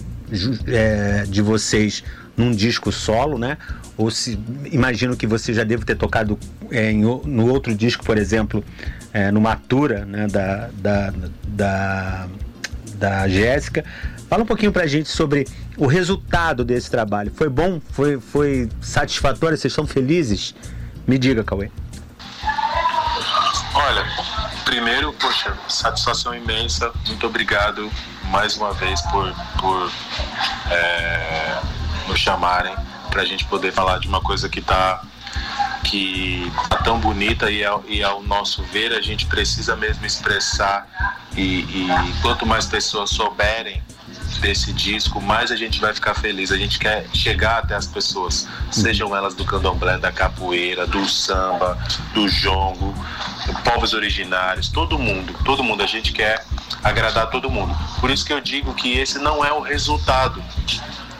[0.67, 2.03] é, de vocês
[2.35, 3.57] num disco solo, né?
[3.95, 4.39] Ou se
[4.71, 6.37] imagino que você já deve ter tocado
[6.71, 8.63] é, em, no outro disco, por exemplo,
[9.13, 11.13] é, no Matura, né, da, da,
[11.47, 12.27] da,
[12.95, 13.85] da Jéssica.
[14.27, 15.47] Fala um pouquinho pra gente sobre
[15.77, 17.31] o resultado desse trabalho.
[17.35, 17.79] Foi bom?
[17.91, 19.55] Foi, foi satisfatório?
[19.55, 20.55] Vocês estão felizes?
[21.05, 21.69] Me diga, Cauê.
[23.75, 24.05] Olha,
[24.65, 26.91] primeiro, poxa, satisfação imensa.
[27.07, 27.91] Muito obrigado
[28.25, 29.91] mais uma vez por, por
[30.71, 31.59] é,
[32.07, 32.75] nos chamarem
[33.11, 35.03] para a gente poder falar de uma coisa que está
[35.83, 40.87] que tá tão bonita e ao, e ao nosso ver a gente precisa mesmo expressar
[41.35, 41.87] e, e
[42.21, 43.81] quanto mais pessoas souberem
[44.39, 46.51] desse disco, mais a gente vai ficar feliz.
[46.51, 51.77] A gente quer chegar até as pessoas, sejam elas do candomblé, da capoeira, do samba,
[52.13, 52.93] do jongo,
[53.63, 55.81] povos originários, todo mundo, todo mundo.
[55.81, 56.45] A gente quer
[56.83, 57.75] agradar todo mundo.
[57.99, 60.43] Por isso que eu digo que esse não é o resultado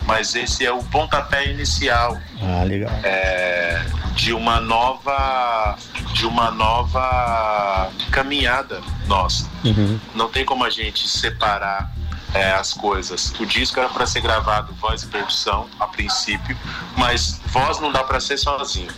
[0.05, 3.07] mas esse é o pontapé inicial ah.
[3.07, 3.81] É,
[4.15, 5.77] de uma nova
[6.13, 9.49] de uma nova caminhada nossa.
[9.63, 9.99] Uhum.
[10.13, 11.91] Não tem como a gente separar
[12.33, 13.33] é, as coisas.
[13.39, 16.57] O disco era para ser gravado voz e percussão a princípio,
[16.97, 18.91] mas voz não dá para ser sozinho.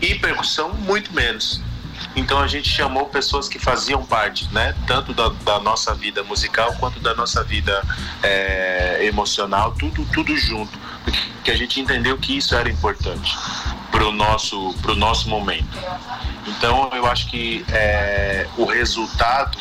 [0.00, 1.60] E percussão muito menos.
[2.16, 6.74] Então a gente chamou pessoas que faziam parte, né, tanto da, da nossa vida musical
[6.80, 7.82] quanto da nossa vida
[8.22, 10.78] é, emocional, tudo, tudo junto,
[11.44, 13.36] que a gente entendeu que isso era importante
[13.90, 15.78] para o nosso, pro nosso momento.
[16.46, 19.58] Então eu acho que é, o resultado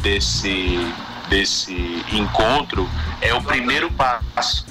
[0.00, 0.94] desse
[1.28, 2.88] desse encontro
[3.20, 4.64] é o primeiro passo,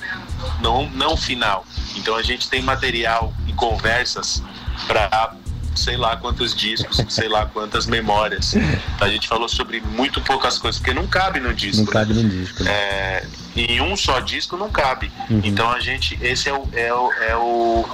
[0.61, 1.65] não não final.
[1.97, 4.41] Então a gente tem material e conversas
[4.88, 5.36] para
[5.76, 8.53] sei lá quantos discos, sei lá quantas memórias.
[8.99, 11.86] A gente falou sobre muito poucas coisas, porque não cabe no disco.
[11.86, 12.63] Não cabe no disco.
[12.63, 12.71] Né?
[12.71, 15.11] É, em um só disco não cabe.
[15.30, 15.41] Uhum.
[15.43, 17.86] Então a gente, esse é o, é o, é o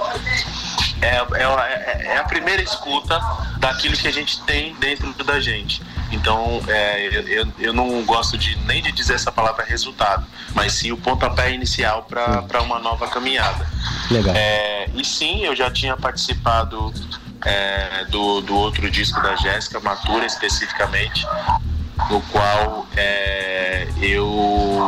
[1.02, 3.20] é, é, é, a primeira escuta
[3.58, 5.82] daquilo que a gente tem dentro da gente.
[6.12, 10.24] Então, é, eu, eu não gosto de nem de dizer essa palavra resultado,
[10.54, 13.66] mas sim o pontapé inicial para uma nova caminhada.
[14.10, 14.34] Legal.
[14.36, 16.92] É, e sim, eu já tinha participado
[17.44, 21.26] é, do, do outro disco da Jéssica, Matura especificamente,
[22.10, 24.80] no qual é, eu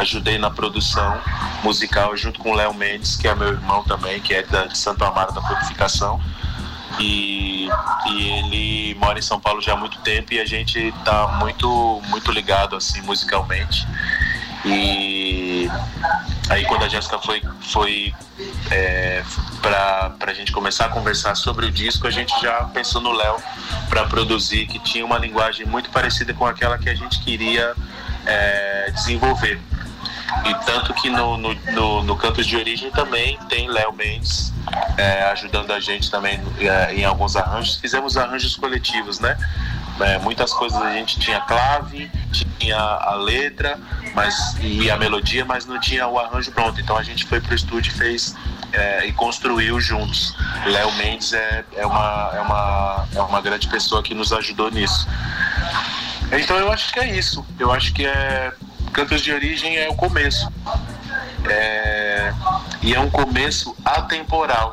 [0.00, 1.20] ajudei na produção
[1.62, 4.76] musical junto com o Léo Mendes, que é meu irmão também, que é da, de
[4.76, 6.20] Santo Amaro da Purificação.
[6.98, 7.68] E,
[8.06, 12.00] e, ele mora em São Paulo já há muito tempo e a gente está muito,
[12.08, 13.86] muito ligado assim musicalmente.
[14.64, 15.68] E
[16.48, 18.14] aí quando a Jéssica foi, foi
[18.70, 19.22] é,
[19.60, 23.36] para a gente começar a conversar sobre o disco, a gente já pensou no Léo
[23.88, 27.74] para produzir, que tinha uma linguagem muito parecida com aquela que a gente queria
[28.26, 29.60] é, desenvolver.
[30.44, 34.52] E tanto que no, no, no, no Cantos de Origem também tem Léo Mendes
[34.96, 37.76] é, ajudando a gente também é, em alguns arranjos.
[37.76, 39.36] Fizemos arranjos coletivos, né?
[40.00, 43.78] É, muitas coisas a gente tinha clave, tinha a letra
[44.14, 46.80] mas, e a melodia, mas não tinha o arranjo pronto.
[46.80, 48.34] Então a gente foi pro estúdio e fez
[48.72, 50.34] é, e construiu juntos.
[50.66, 55.06] Léo Mendes é, é, uma, é, uma, é uma grande pessoa que nos ajudou nisso.
[56.32, 57.44] Então eu acho que é isso.
[57.58, 58.52] Eu acho que é
[58.92, 60.48] Cantos de Origem é o começo.
[61.48, 62.32] É,
[62.82, 64.72] e é um começo atemporal,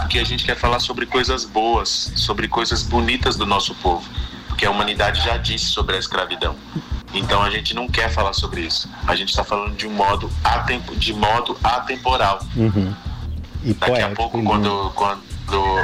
[0.00, 4.08] porque a gente quer falar sobre coisas boas, sobre coisas bonitas do nosso povo.
[4.56, 6.56] Porque a humanidade já disse sobre a escravidão.
[7.12, 8.88] Então a gente não quer falar sobre isso.
[9.06, 12.40] A gente está falando de um modo atempo, de modo atemporal.
[12.56, 12.94] Uhum.
[13.62, 14.48] E Daqui a poético, pouco, lindo.
[14.48, 15.78] quando, quando,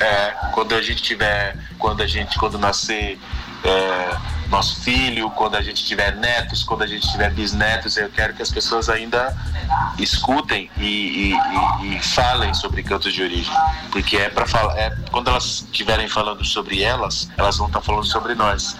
[0.00, 3.18] é, quando a gente tiver, quando a gente, quando nascer
[3.64, 4.16] é,
[4.48, 8.42] nosso filho, quando a gente tiver netos, quando a gente tiver bisnetos, eu quero que
[8.42, 9.34] as pessoas ainda
[9.98, 11.34] escutem e, e-
[11.82, 13.54] e- e falem sobre cantos de origem,
[13.92, 18.04] porque é para falar, é, quando elas estiverem falando sobre elas, elas vão estar falando
[18.06, 18.76] sobre nós.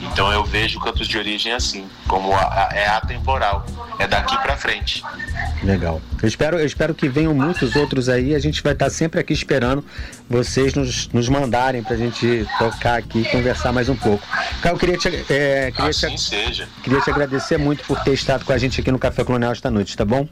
[0.00, 3.66] Então eu vejo cantos de origem assim, como a- a- é atemporal,
[3.98, 5.02] é daqui para frente.
[5.62, 6.00] Legal.
[6.22, 8.34] Eu espero, eu espero que venham muitos outros aí.
[8.34, 9.84] A gente vai estar sempre aqui esperando
[10.28, 14.24] vocês nos, nos mandarem pra gente tocar aqui e conversar mais um pouco.
[14.62, 16.68] Caio, eu queria te, é, queria, Assim te, seja.
[16.82, 19.70] queria te agradecer muito por ter estado com a gente aqui no Café Colonial esta
[19.70, 20.28] noite, tá bom?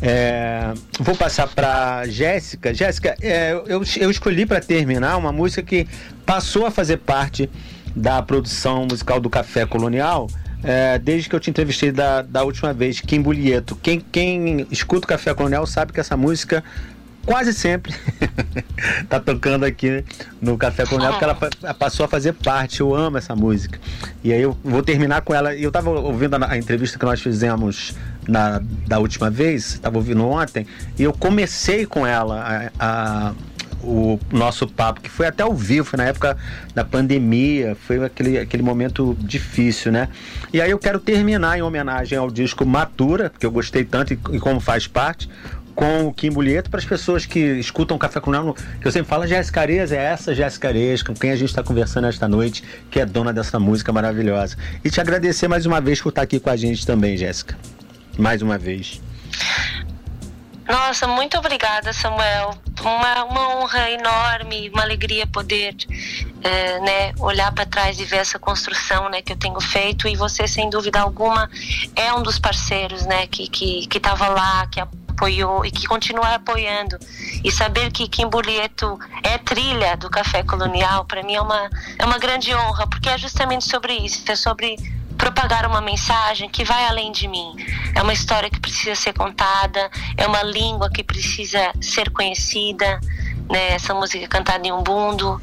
[0.00, 2.74] É, vou passar para Jéssica.
[2.74, 5.86] Jéssica, é, eu, eu escolhi para terminar uma música que
[6.24, 7.48] passou a fazer parte
[7.96, 10.28] da produção musical do Café Colonial
[10.62, 13.74] é, desde que eu te entrevistei da, da última vez, Kim Bulieto.
[13.76, 16.62] Quem, quem escuta o Café Colonial sabe que essa música
[17.24, 17.92] quase sempre
[19.08, 20.04] tá tocando aqui
[20.40, 22.80] no Café Colonial, porque ela pa- passou a fazer parte.
[22.80, 23.78] Eu amo essa música.
[24.22, 25.54] E aí eu vou terminar com ela.
[25.54, 27.94] Eu tava ouvindo a, a entrevista que nós fizemos
[28.28, 30.66] na, da última vez, tava ouvindo ontem,
[30.98, 33.32] e eu comecei com ela a- a-
[33.86, 36.36] o nosso papo, que foi até ao vivo, foi na época
[36.74, 40.08] da pandemia, foi aquele, aquele momento difícil, né?
[40.52, 44.18] E aí eu quero terminar em homenagem ao disco Matura, que eu gostei tanto e,
[44.32, 45.30] e como faz parte,
[45.76, 49.26] com o Kim Bulieto para as pessoas que escutam Café com que eu sempre falo,
[49.26, 52.98] Jéssica Arez, é essa Jéssica Arez, com quem a gente está conversando esta noite, que
[52.98, 54.56] é dona dessa música maravilhosa.
[54.82, 57.56] E te agradecer mais uma vez por estar aqui com a gente também, Jéssica.
[58.18, 59.02] Mais uma vez.
[60.68, 62.54] Nossa, muito obrigada, Samuel.
[62.80, 65.74] Uma, uma honra enorme, uma alegria poder
[66.42, 70.08] eh, né, olhar para trás e ver essa construção né, que eu tenho feito.
[70.08, 71.48] E você, sem dúvida alguma,
[71.94, 76.34] é um dos parceiros né, que estava que, estava lá, que apoiou e que continua
[76.34, 76.98] apoiando.
[77.42, 82.04] E saber que Kim Bulieto é trilha do Café Colonial, para mim é uma, é
[82.04, 84.76] uma grande honra, porque é justamente sobre isso é sobre
[85.16, 87.54] propagar uma mensagem que vai além de mim.
[87.94, 93.00] É uma história que precisa ser contada, é uma língua que precisa ser conhecida.
[93.48, 95.40] Né, essa música é cantada em Ubuntu.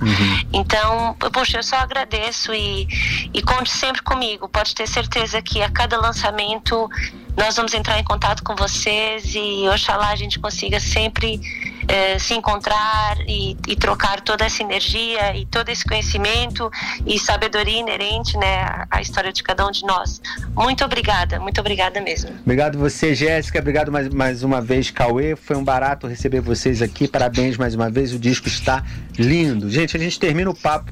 [0.52, 2.86] Então, poxa, eu só agradeço e,
[3.34, 4.50] e conte sempre comigo.
[4.50, 6.90] Pode ter certeza que a cada lançamento
[7.36, 11.42] nós vamos entrar em contato com vocês e oxalá a gente consiga sempre
[11.88, 16.72] eh, se encontrar e, e trocar toda essa energia e todo esse conhecimento
[17.06, 20.22] e sabedoria inerente né, à- história de cada um de nós.
[20.56, 22.30] Muito obrigada, muito obrigada mesmo.
[22.42, 23.60] Obrigado você, Jéssica.
[23.60, 25.36] Obrigado mais, mais uma vez, Cauê.
[25.36, 27.08] Foi um barato receber vocês aqui.
[27.08, 28.14] Parabéns mais uma vez.
[28.14, 28.84] O disco está
[29.18, 29.70] lindo.
[29.70, 30.92] Gente, a gente termina o papo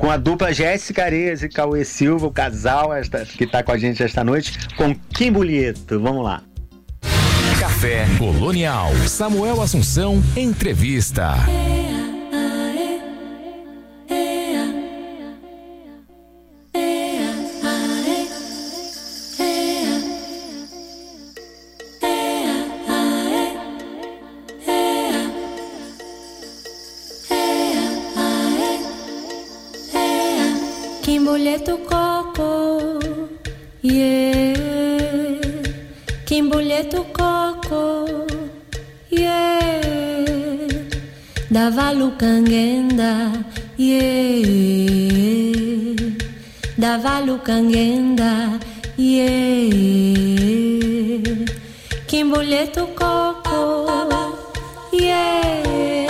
[0.00, 3.78] com a dupla Jéssica Areza e Cauê Silva, o casal esta, que está com a
[3.78, 6.00] gente esta noite, com Kim Bulieto.
[6.00, 6.42] Vamos lá.
[7.60, 8.90] Café Colonial.
[9.06, 11.34] Samuel Assunção, entrevista.
[47.30, 48.58] Davalu cangenda,
[48.96, 49.70] yeah.
[52.08, 54.18] Kimboleto coco,
[54.92, 56.08] yeah.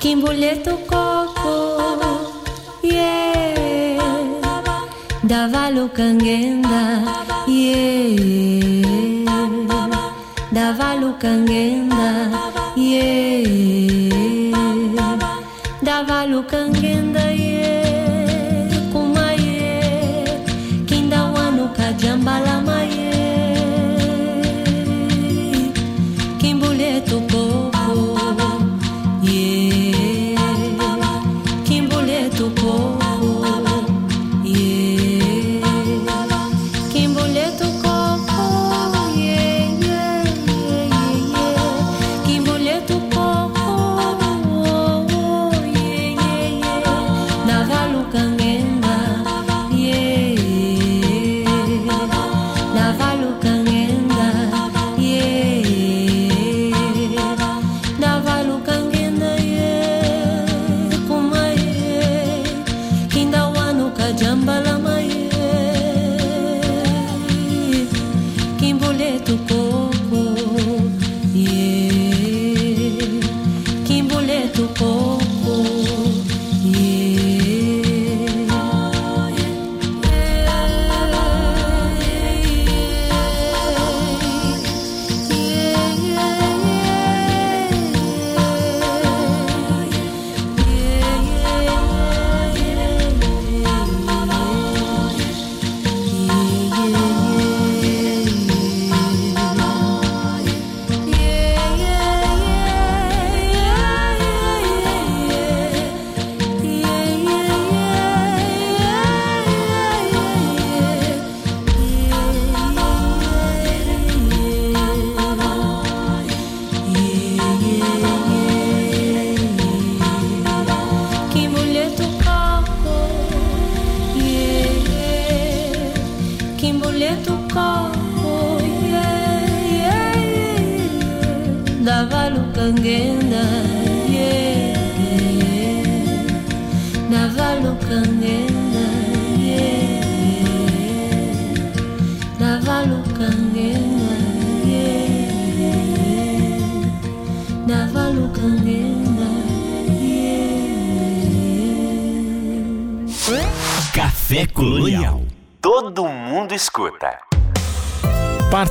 [0.00, 1.78] Kimboleto coco,
[2.82, 4.00] yeah.
[5.22, 7.04] Davalo cangenda,
[7.46, 8.82] yeah.
[10.52, 12.30] Davalo cangenda,
[12.76, 13.44] yeah.
[15.86, 17.13] Davalo cangenda,
[74.44, 74.93] Kimboleto coco,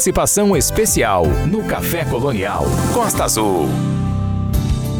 [0.04, 3.70] Participação especial no Café Colonial Costa Azul.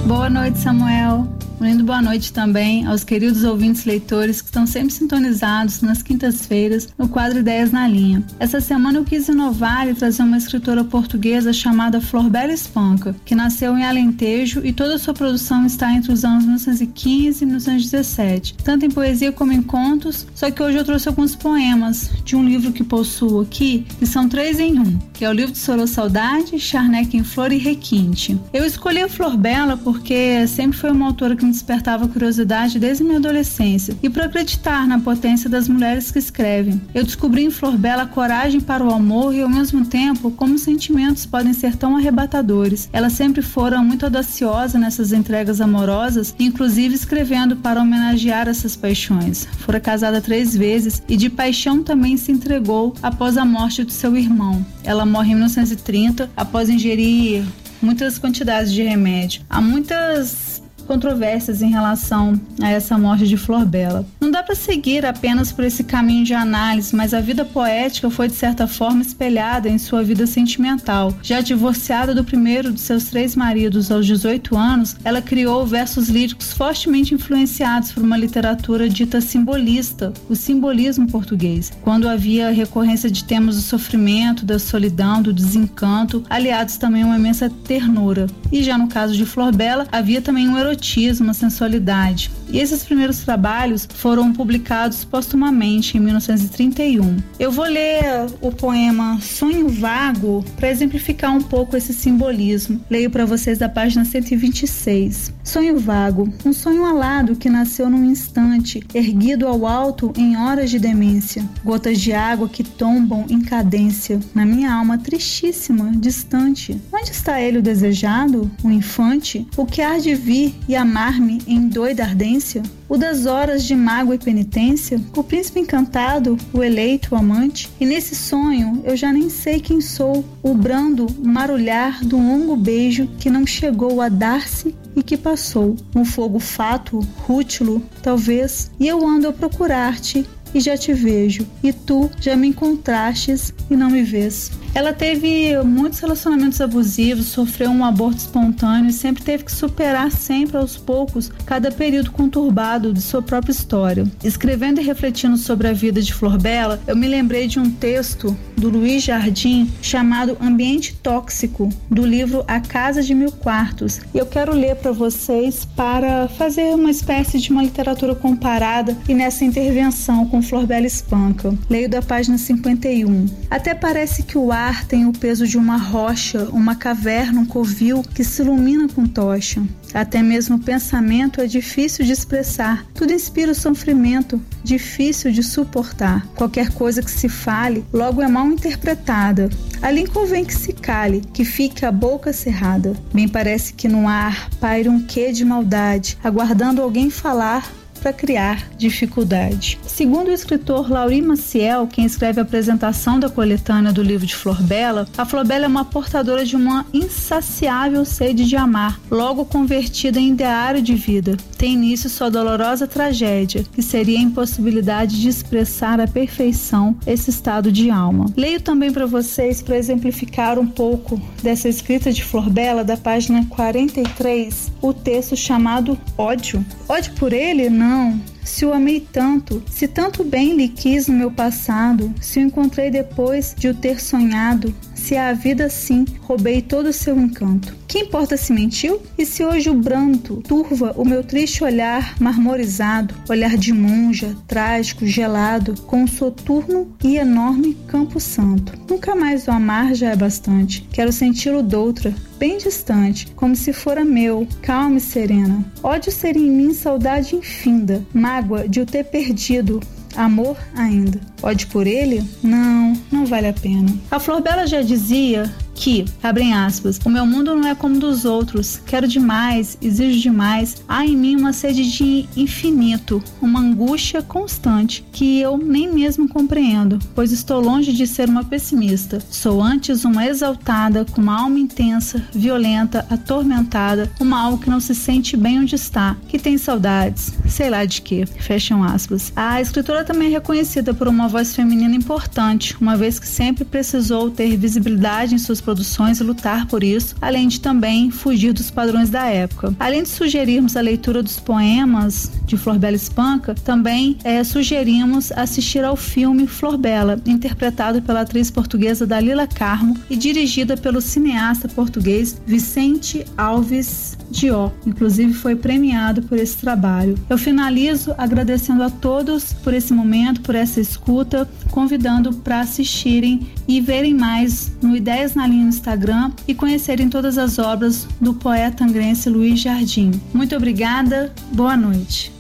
[0.06, 1.28] Boa noite, Samuel.
[1.64, 7.08] Lindo boa noite também aos queridos ouvintes leitores que estão sempre sintonizados nas quintas-feiras no
[7.08, 8.22] quadro Ideias na Linha.
[8.38, 13.78] Essa semana eu quis inovar e trazer uma escritora portuguesa chamada Florbela Espanca, que nasceu
[13.78, 18.92] em Alentejo e toda sua produção está entre os anos 1915 e 1917, tanto em
[18.92, 22.84] poesia como em contos, só que hoje eu trouxe alguns poemas de um livro que
[22.84, 27.16] possuo aqui, que são três em um, que é o livro de Sorô Saudade, Charneca
[27.16, 28.38] em Flor e Requinte.
[28.52, 33.18] Eu escolhi a Florbela porque sempre foi uma autora que me despertava curiosidade desde minha
[33.18, 36.82] adolescência e por acreditar na potência das mulheres que escrevem.
[36.94, 40.56] Eu descobri em Flor Bela a coragem para o amor e ao mesmo tempo como
[40.56, 42.90] os sentimentos podem ser tão arrebatadores.
[42.92, 49.48] Ela sempre fora muito audaciosa nessas entregas amorosas, inclusive escrevendo para homenagear essas paixões.
[49.60, 54.18] Fora casada três vezes e de paixão também se entregou após a morte do seu
[54.18, 54.66] irmão.
[54.84, 57.46] Ela morre em 1930 após ingerir
[57.84, 59.42] muitas quantidades de remédio.
[59.50, 60.53] Há muitas
[60.84, 64.06] controvérsias em relação a essa morte de Flor Bela.
[64.20, 68.28] Não dá para seguir apenas por esse caminho de análise, mas a vida poética foi
[68.28, 71.14] de certa forma espelhada em sua vida sentimental.
[71.22, 76.54] Já divorciada do primeiro de seus três maridos aos 18 anos, ela criou versos líricos
[76.54, 83.56] fortemente influenciados por uma literatura dita simbolista, o simbolismo português, quando havia recorrência de temas
[83.56, 88.28] do sofrimento, da solidão, do desencanto, aliados também a uma imensa ternura.
[88.52, 90.73] E já no caso de Flor Bela, havia também um erotismo,
[91.20, 92.32] uma sensualidade.
[92.50, 97.18] E esses primeiros trabalhos foram publicados postumamente em 1931.
[97.40, 98.04] Eu vou ler
[98.42, 102.80] o poema Sonho Vago para exemplificar um pouco esse simbolismo.
[102.90, 105.34] Leio para vocês da página 126.
[105.44, 110.80] Sonho vago, um sonho alado que nasceu num instante, erguido ao alto em horas de
[110.80, 111.44] demência.
[111.64, 116.80] Gotas de água que tombam em cadência na minha alma tristíssima, distante.
[116.92, 121.68] Onde está ele o desejado, o infante, o que há de vir e amar-me em
[121.68, 122.64] doida ardência?
[122.88, 125.02] O das horas de mágoa e penitência?
[125.16, 126.38] O príncipe encantado?
[126.54, 127.70] O eleito, o amante?
[127.80, 133.08] E nesse sonho eu já nem sei quem sou, o brando marulhar do longo beijo
[133.20, 135.76] que não chegou a dar-se e que passou.
[135.96, 141.74] Um fogo fato, rútilo, talvez, e eu ando a procurar-te e já te vejo, e
[141.74, 144.52] tu já me encontrastes e não me vês.
[144.76, 150.58] Ela teve muitos relacionamentos abusivos, sofreu um aborto espontâneo e sempre teve que superar sempre
[150.58, 154.06] aos poucos cada período conturbado de sua própria história.
[154.24, 158.36] Escrevendo e refletindo sobre a vida de Flor Bela, eu me lembrei de um texto
[158.58, 164.02] do Luiz Jardim chamado Ambiente Tóxico, do livro A Casa de Mil Quartos.
[164.12, 169.14] E eu quero ler para vocês para fazer uma espécie de uma literatura comparada e
[169.14, 171.54] nessa intervenção com Flor Bela Espanca.
[171.70, 173.28] Leio da página 51.
[173.52, 178.02] Até parece que o ar tem o peso de uma rocha, uma caverna, um covil
[178.02, 179.62] que se ilumina com tocha.
[179.94, 182.86] Até mesmo o pensamento é difícil de expressar.
[182.94, 186.26] Tudo inspira o sofrimento, difícil de suportar.
[186.36, 189.50] Qualquer coisa que se fale, logo é mal interpretada.
[189.82, 192.94] Ali convém que se cale, que fique a boca cerrada.
[193.14, 197.70] Bem parece que no ar paira um quê de maldade, aguardando alguém falar
[198.04, 199.80] para criar dificuldade.
[199.88, 204.62] Segundo o escritor Lauri Maciel, quem escreve a apresentação da coletânea do livro de Flor
[204.62, 210.20] Bela, a Flor Bela é uma portadora de uma insaciável sede de amar, logo convertida
[210.20, 211.38] em ideário de vida.
[211.64, 217.72] Tem início sua dolorosa tragédia, que seria a impossibilidade de expressar à perfeição esse estado
[217.72, 218.26] de alma.
[218.36, 223.46] Leio também para vocês, para exemplificar um pouco dessa escrita de Flor Bela, da página
[223.46, 226.66] 43, o texto chamado Ódio.
[226.90, 227.70] Ódio por ele?
[227.70, 228.20] Não.
[228.44, 232.92] Se o amei tanto, se tanto bem lhe quis no meu passado, se o encontrei
[232.92, 237.76] depois de o ter sonhado, se a vida sim roubei todo o seu encanto.
[237.88, 239.02] Que importa se mentiu?
[239.18, 245.06] E se hoje o branto turva o meu triste olhar marmorizado, olhar de monja, trágico,
[245.06, 248.74] gelado, com um soturno e enorme campo santo.
[248.90, 250.88] Nunca mais o amar já é bastante.
[250.92, 255.64] Quero senti-lo doutra, bem distante, como se fora meu, calma e serena.
[255.84, 258.04] Ódio ser em mim saudade infinda,
[258.34, 259.80] mágoa de o ter perdido,
[260.16, 261.20] amor ainda.
[261.42, 262.24] Ódio por ele?
[262.42, 263.90] Não, não vale a pena.
[264.10, 265.54] A Flor Bela já dizia
[265.84, 270.82] que, abrem aspas, o meu mundo não é como dos outros, quero demais, exijo demais,
[270.88, 277.00] há em mim uma sede de infinito, uma angústia constante que eu nem mesmo compreendo,
[277.14, 279.22] pois estou longe de ser uma pessimista.
[279.30, 284.96] Sou antes uma exaltada, com uma alma intensa, violenta, atormentada, uma alma que não se
[284.96, 288.26] sente bem onde está, que tem saudades, sei lá de quê.
[288.26, 289.34] Fecham aspas.
[289.36, 294.32] A escritora também é reconhecida por uma voz feminina importante, uma vez que sempre precisou
[294.32, 299.10] ter visibilidade em suas produções e lutar por isso, além de também fugir dos padrões
[299.10, 299.76] da época.
[299.80, 305.84] Além de sugerirmos a leitura dos poemas de Flor Bela Espanca, também é, sugerimos assistir
[305.84, 312.42] ao filme Flor Bela, interpretado pela atriz portuguesa Dalila Carmo e dirigida pelo cineasta português
[312.46, 314.72] Vicente Alves Dió.
[314.86, 317.18] Inclusive foi premiado por esse trabalho.
[317.30, 323.80] Eu finalizo agradecendo a todos por esse momento, por essa escuta, convidando para assistirem e
[323.82, 328.84] verem mais no Ideias na Linha no Instagram e conhecerem todas as obras do poeta
[328.84, 330.12] angrense Luiz Jardim.
[330.34, 332.32] Muito obrigada, boa noite.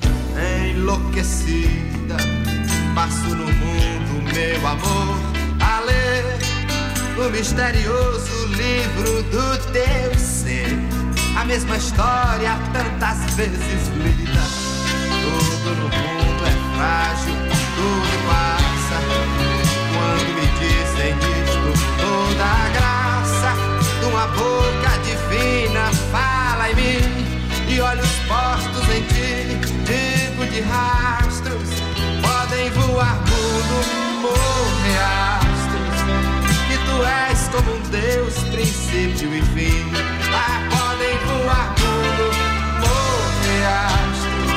[0.70, 2.18] enlouquecida.
[2.94, 5.18] Passo no mundo, meu amor,
[5.62, 6.38] a ler
[7.18, 10.78] o misterioso livro do teu ser.
[11.36, 14.44] A mesma história tantas vezes lida.
[15.24, 17.34] Tudo no mundo é frágil,
[17.76, 18.73] tudo passa.
[24.24, 27.34] Uma boca divina fala em mim.
[27.68, 31.70] E olhos postos em ti, digo de rastros,
[32.22, 35.00] podem voar mundo, morrer
[35.40, 36.04] astros
[36.68, 39.92] que tu és como um Deus, princípio e fim.
[40.34, 42.32] Ah, podem voar mundo,
[42.80, 44.52] morrer astros,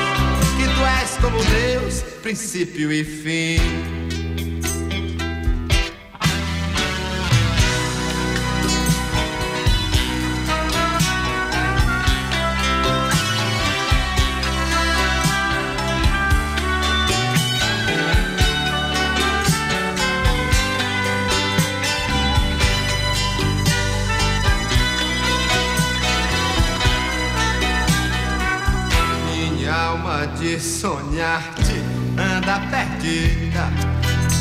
[0.57, 4.06] que tu és como Deus, princípio e fim.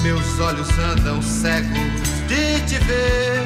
[0.06, 1.70] Meus olhos andam cegos
[2.28, 3.44] de te ver.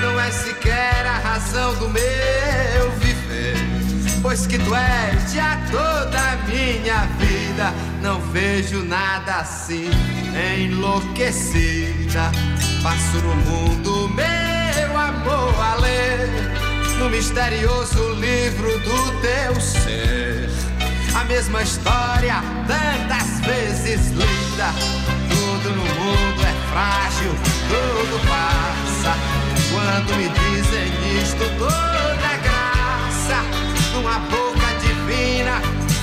[0.00, 3.56] Não é sequer a razão do meu viver.
[4.22, 7.72] Pois que tu és já toda a minha vida.
[8.00, 9.90] Não vejo nada assim,
[10.56, 12.30] enlouquecida.
[12.82, 16.28] Passo no mundo, meu amor, a ler.
[16.98, 20.51] No misterioso livro do teu ser.
[21.14, 24.72] A mesma história, tantas vezes lida.
[25.28, 27.32] Tudo no mundo é frágil,
[27.68, 29.14] tudo passa.
[29.70, 30.88] Quando me dizem
[31.22, 33.44] isto, toda graça,
[33.92, 35.60] numa boca divina,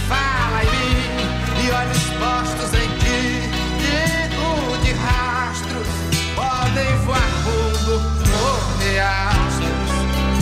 [0.08, 3.50] fala em mim e olhos postos em ti.
[3.82, 5.88] Digo de rastros,
[6.36, 8.00] podem voar fundo,
[8.30, 9.90] morrer astros,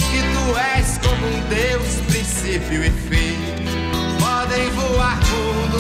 [0.10, 3.67] que tu és como um Deus, princípio e fim.
[4.58, 5.78] Podem voar fundo,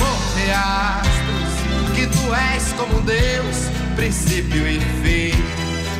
[0.00, 5.30] morrer astros, que tu és como um Deus, princípio e fim.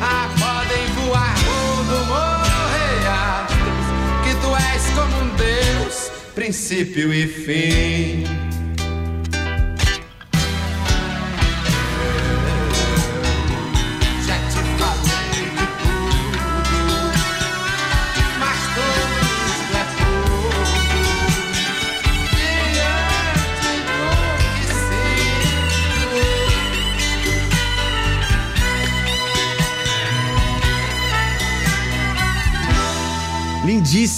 [0.01, 3.85] Ah, podem voar fundo, morrer astros,
[4.25, 8.56] que tu és como um Deus, princípio e fim.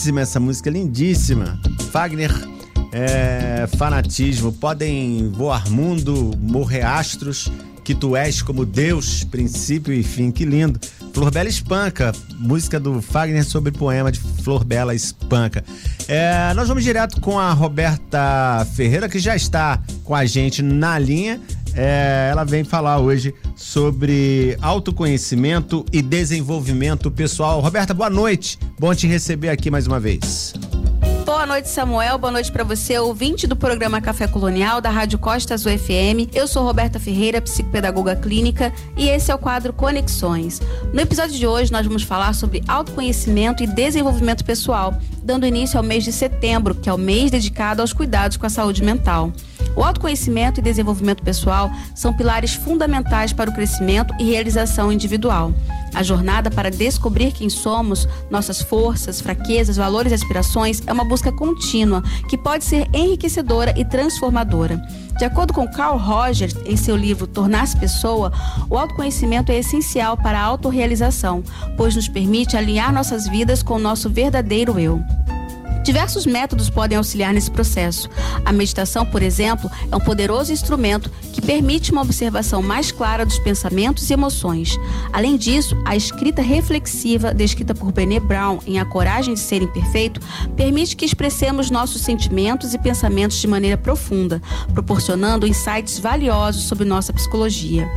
[0.10, 1.60] Lindíssima essa música, lindíssima.
[1.92, 2.32] Fagner,
[2.92, 4.52] é, fanatismo.
[4.52, 7.52] Podem voar mundo, morrer astros,
[7.84, 10.32] que tu és como Deus, princípio e fim.
[10.32, 10.80] Que lindo.
[11.14, 15.64] Flor Bela Espanca, música do Fagner sobre poema de Flor Bela Espanca.
[16.08, 20.98] É, nós vamos direto com a Roberta Ferreira, que já está com a gente na
[20.98, 21.40] linha.
[21.82, 27.62] É, ela vem falar hoje sobre autoconhecimento e desenvolvimento pessoal.
[27.62, 28.60] Roberta, boa noite.
[28.78, 30.54] Bom te receber aqui mais uma vez.
[31.26, 32.18] Boa noite, Samuel.
[32.18, 36.28] Boa noite para você, ouvinte do programa Café Colonial da Rádio Costas UFM.
[36.34, 40.60] Eu sou Roberta Ferreira, psicopedagoga clínica, e esse é o quadro Conexões.
[40.92, 45.84] No episódio de hoje, nós vamos falar sobre autoconhecimento e desenvolvimento pessoal, dando início ao
[45.84, 49.32] mês de setembro, que é o mês dedicado aos cuidados com a saúde mental.
[49.76, 55.54] O autoconhecimento e desenvolvimento pessoal são pilares fundamentais para o crescimento e realização individual.
[55.94, 61.32] A jornada para descobrir quem somos, nossas forças, fraquezas, valores e aspirações é uma busca
[61.32, 64.82] contínua que pode ser enriquecedora e transformadora.
[65.20, 68.32] De acordo com Carl Rogers, em seu livro Tornar-se Pessoa,
[68.70, 71.44] o autoconhecimento é essencial para a autorrealização,
[71.76, 75.04] pois nos permite alinhar nossas vidas com o nosso verdadeiro eu.
[75.84, 78.10] Diversos métodos podem auxiliar nesse processo.
[78.46, 83.40] A meditação, por exemplo, é um poderoso instrumento que permite uma observação mais clara dos
[83.40, 84.78] pensamentos e emoções.
[85.12, 90.20] Além disso, a escrita reflexiva, descrita por Brené Brown em A Coragem de Ser Imperfeito,
[90.56, 94.42] permite que expressemos nossos sentimentos e pensamentos de maneira profunda,
[94.74, 97.90] proporcionando insights valiosos sobre nossa psicologia.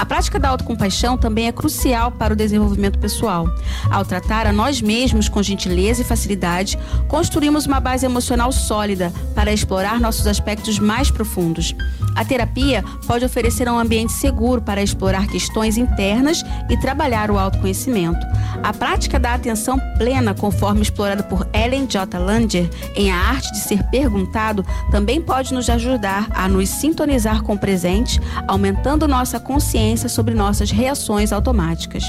[0.00, 3.46] A prática da autocompaixão também é crucial para o desenvolvimento pessoal.
[3.90, 7.29] Ao tratar a nós mesmos com gentileza e facilidade, construímos
[7.66, 11.74] uma base emocional sólida para explorar nossos aspectos mais profundos.
[12.16, 18.18] A terapia pode oferecer um ambiente seguro para explorar questões internas e trabalhar o autoconhecimento.
[18.62, 22.18] A prática da atenção plena, conforme explorada por Ellen J.
[22.18, 27.54] Langer em A Arte de Ser Perguntado, também pode nos ajudar a nos sintonizar com
[27.54, 32.04] o presente, aumentando nossa consciência sobre nossas reações automáticas.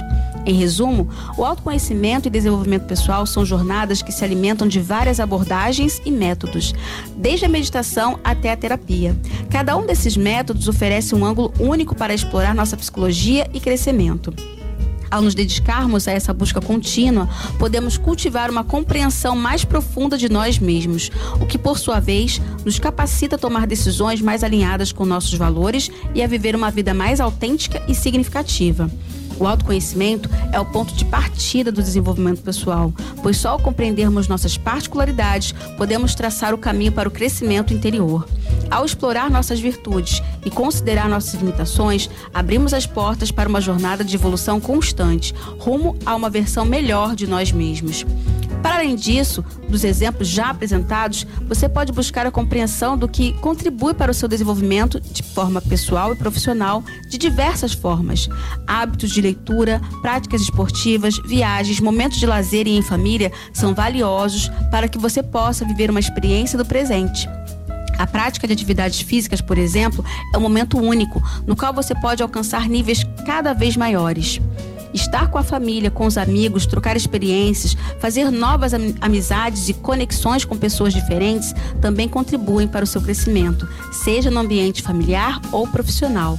[0.45, 1.07] Em resumo,
[1.37, 6.73] o autoconhecimento e desenvolvimento pessoal são jornadas que se alimentam de várias abordagens e métodos,
[7.15, 9.15] desde a meditação até a terapia.
[9.49, 14.33] Cada um desses métodos oferece um ângulo único para explorar nossa psicologia e crescimento.
[15.11, 17.27] Ao nos dedicarmos a essa busca contínua,
[17.59, 22.79] podemos cultivar uma compreensão mais profunda de nós mesmos, o que, por sua vez, nos
[22.79, 27.19] capacita a tomar decisões mais alinhadas com nossos valores e a viver uma vida mais
[27.19, 28.89] autêntica e significativa.
[29.41, 32.93] O autoconhecimento é o ponto de partida do desenvolvimento pessoal,
[33.23, 38.27] pois só ao compreendermos nossas particularidades podemos traçar o caminho para o crescimento interior.
[38.69, 44.15] Ao explorar nossas virtudes e considerar nossas limitações, abrimos as portas para uma jornada de
[44.15, 48.05] evolução constante, rumo a uma versão melhor de nós mesmos.
[48.61, 53.93] Para além disso, dos exemplos já apresentados, você pode buscar a compreensão do que contribui
[53.93, 58.29] para o seu desenvolvimento de forma pessoal e profissional de diversas formas.
[58.67, 64.87] Hábitos de leitura, práticas esportivas, viagens, momentos de lazer e em família são valiosos para
[64.87, 67.27] que você possa viver uma experiência do presente.
[67.97, 70.03] A prática de atividades físicas, por exemplo,
[70.33, 74.39] é um momento único no qual você pode alcançar níveis cada vez maiores.
[74.93, 80.57] Estar com a família, com os amigos, trocar experiências, fazer novas amizades e conexões com
[80.57, 86.37] pessoas diferentes também contribuem para o seu crescimento, seja no ambiente familiar ou profissional.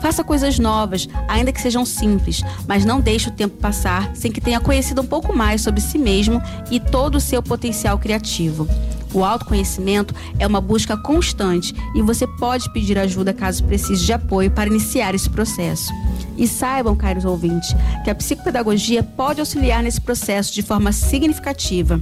[0.00, 4.40] Faça coisas novas, ainda que sejam simples, mas não deixe o tempo passar sem que
[4.40, 8.66] tenha conhecido um pouco mais sobre si mesmo e todo o seu potencial criativo.
[9.12, 14.50] O autoconhecimento é uma busca constante e você pode pedir ajuda caso precise de apoio
[14.50, 15.92] para iniciar esse processo.
[16.36, 17.74] E saibam, caros ouvintes,
[18.04, 22.00] que a psicopedagogia pode auxiliar nesse processo de forma significativa.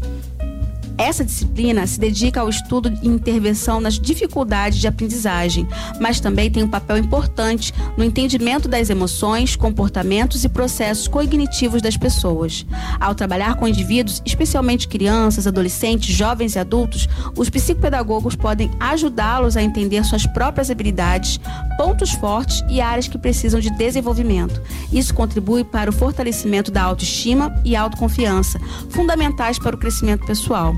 [0.99, 5.65] Essa disciplina se dedica ao estudo e intervenção nas dificuldades de aprendizagem,
[6.01, 11.97] mas também tem um papel importante no entendimento das emoções, comportamentos e processos cognitivos das
[11.97, 12.67] pessoas.
[12.99, 19.63] Ao trabalhar com indivíduos, especialmente crianças, adolescentes, jovens e adultos, os psicopedagogos podem ajudá-los a
[19.63, 21.39] entender suas próprias habilidades,
[21.77, 24.61] pontos fortes e áreas que precisam de desenvolvimento.
[24.93, 28.59] Isso contribui para o fortalecimento da autoestima e autoconfiança,
[28.91, 30.75] fundamentais para o crescimento pessoal.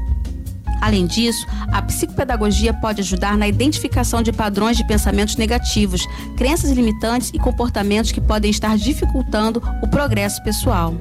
[0.81, 7.31] Além disso, a psicopedagogia pode ajudar na identificação de padrões de pensamentos negativos, crenças limitantes
[7.35, 10.95] e comportamentos que podem estar dificultando o progresso pessoal.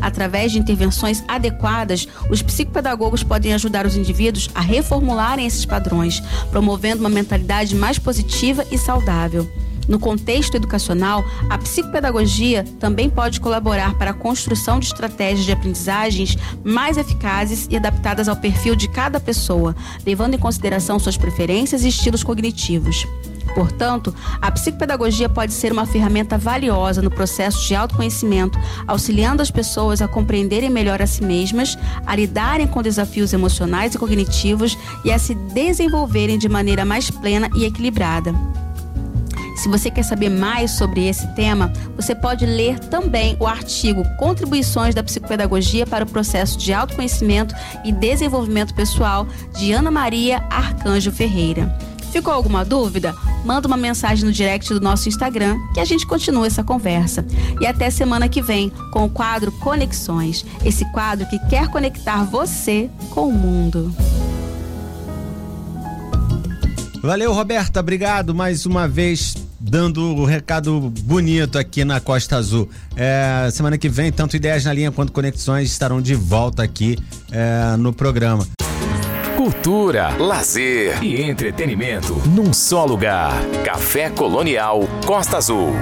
[0.00, 6.20] Através de intervenções adequadas, os psicopedagogos podem ajudar os indivíduos a reformularem esses padrões,
[6.50, 9.48] promovendo uma mentalidade mais positiva e saudável.
[9.88, 16.36] No contexto educacional, a psicopedagogia também pode colaborar para a construção de estratégias de aprendizagens
[16.62, 19.74] mais eficazes e adaptadas ao perfil de cada pessoa,
[20.06, 23.06] levando em consideração suas preferências e estilos cognitivos.
[23.54, 30.00] Portanto, a psicopedagogia pode ser uma ferramenta valiosa no processo de autoconhecimento, auxiliando as pessoas
[30.00, 31.76] a compreenderem melhor a si mesmas,
[32.06, 37.50] a lidarem com desafios emocionais e cognitivos e a se desenvolverem de maneira mais plena
[37.54, 38.34] e equilibrada.
[39.60, 44.94] Se você quer saber mais sobre esse tema, você pode ler também o artigo Contribuições
[44.94, 47.54] da Psicopedagogia para o Processo de Autoconhecimento
[47.84, 49.28] e Desenvolvimento Pessoal,
[49.58, 51.78] de Ana Maria Arcanjo Ferreira.
[52.10, 53.14] Ficou alguma dúvida?
[53.44, 57.22] Manda uma mensagem no direct do nosso Instagram que a gente continua essa conversa.
[57.60, 62.88] E até semana que vem com o quadro Conexões esse quadro que quer conectar você
[63.10, 63.94] com o mundo.
[67.02, 67.80] Valeu, Roberta.
[67.80, 72.68] Obrigado mais uma vez dando o um recado bonito aqui na Costa Azul.
[72.96, 76.98] É, semana que vem, tanto Ideias na Linha quanto Conexões estarão de volta aqui
[77.30, 78.44] é, no programa.
[79.36, 83.32] Cultura, lazer e entretenimento num só lugar.
[83.64, 85.72] Café Colonial Costa Azul.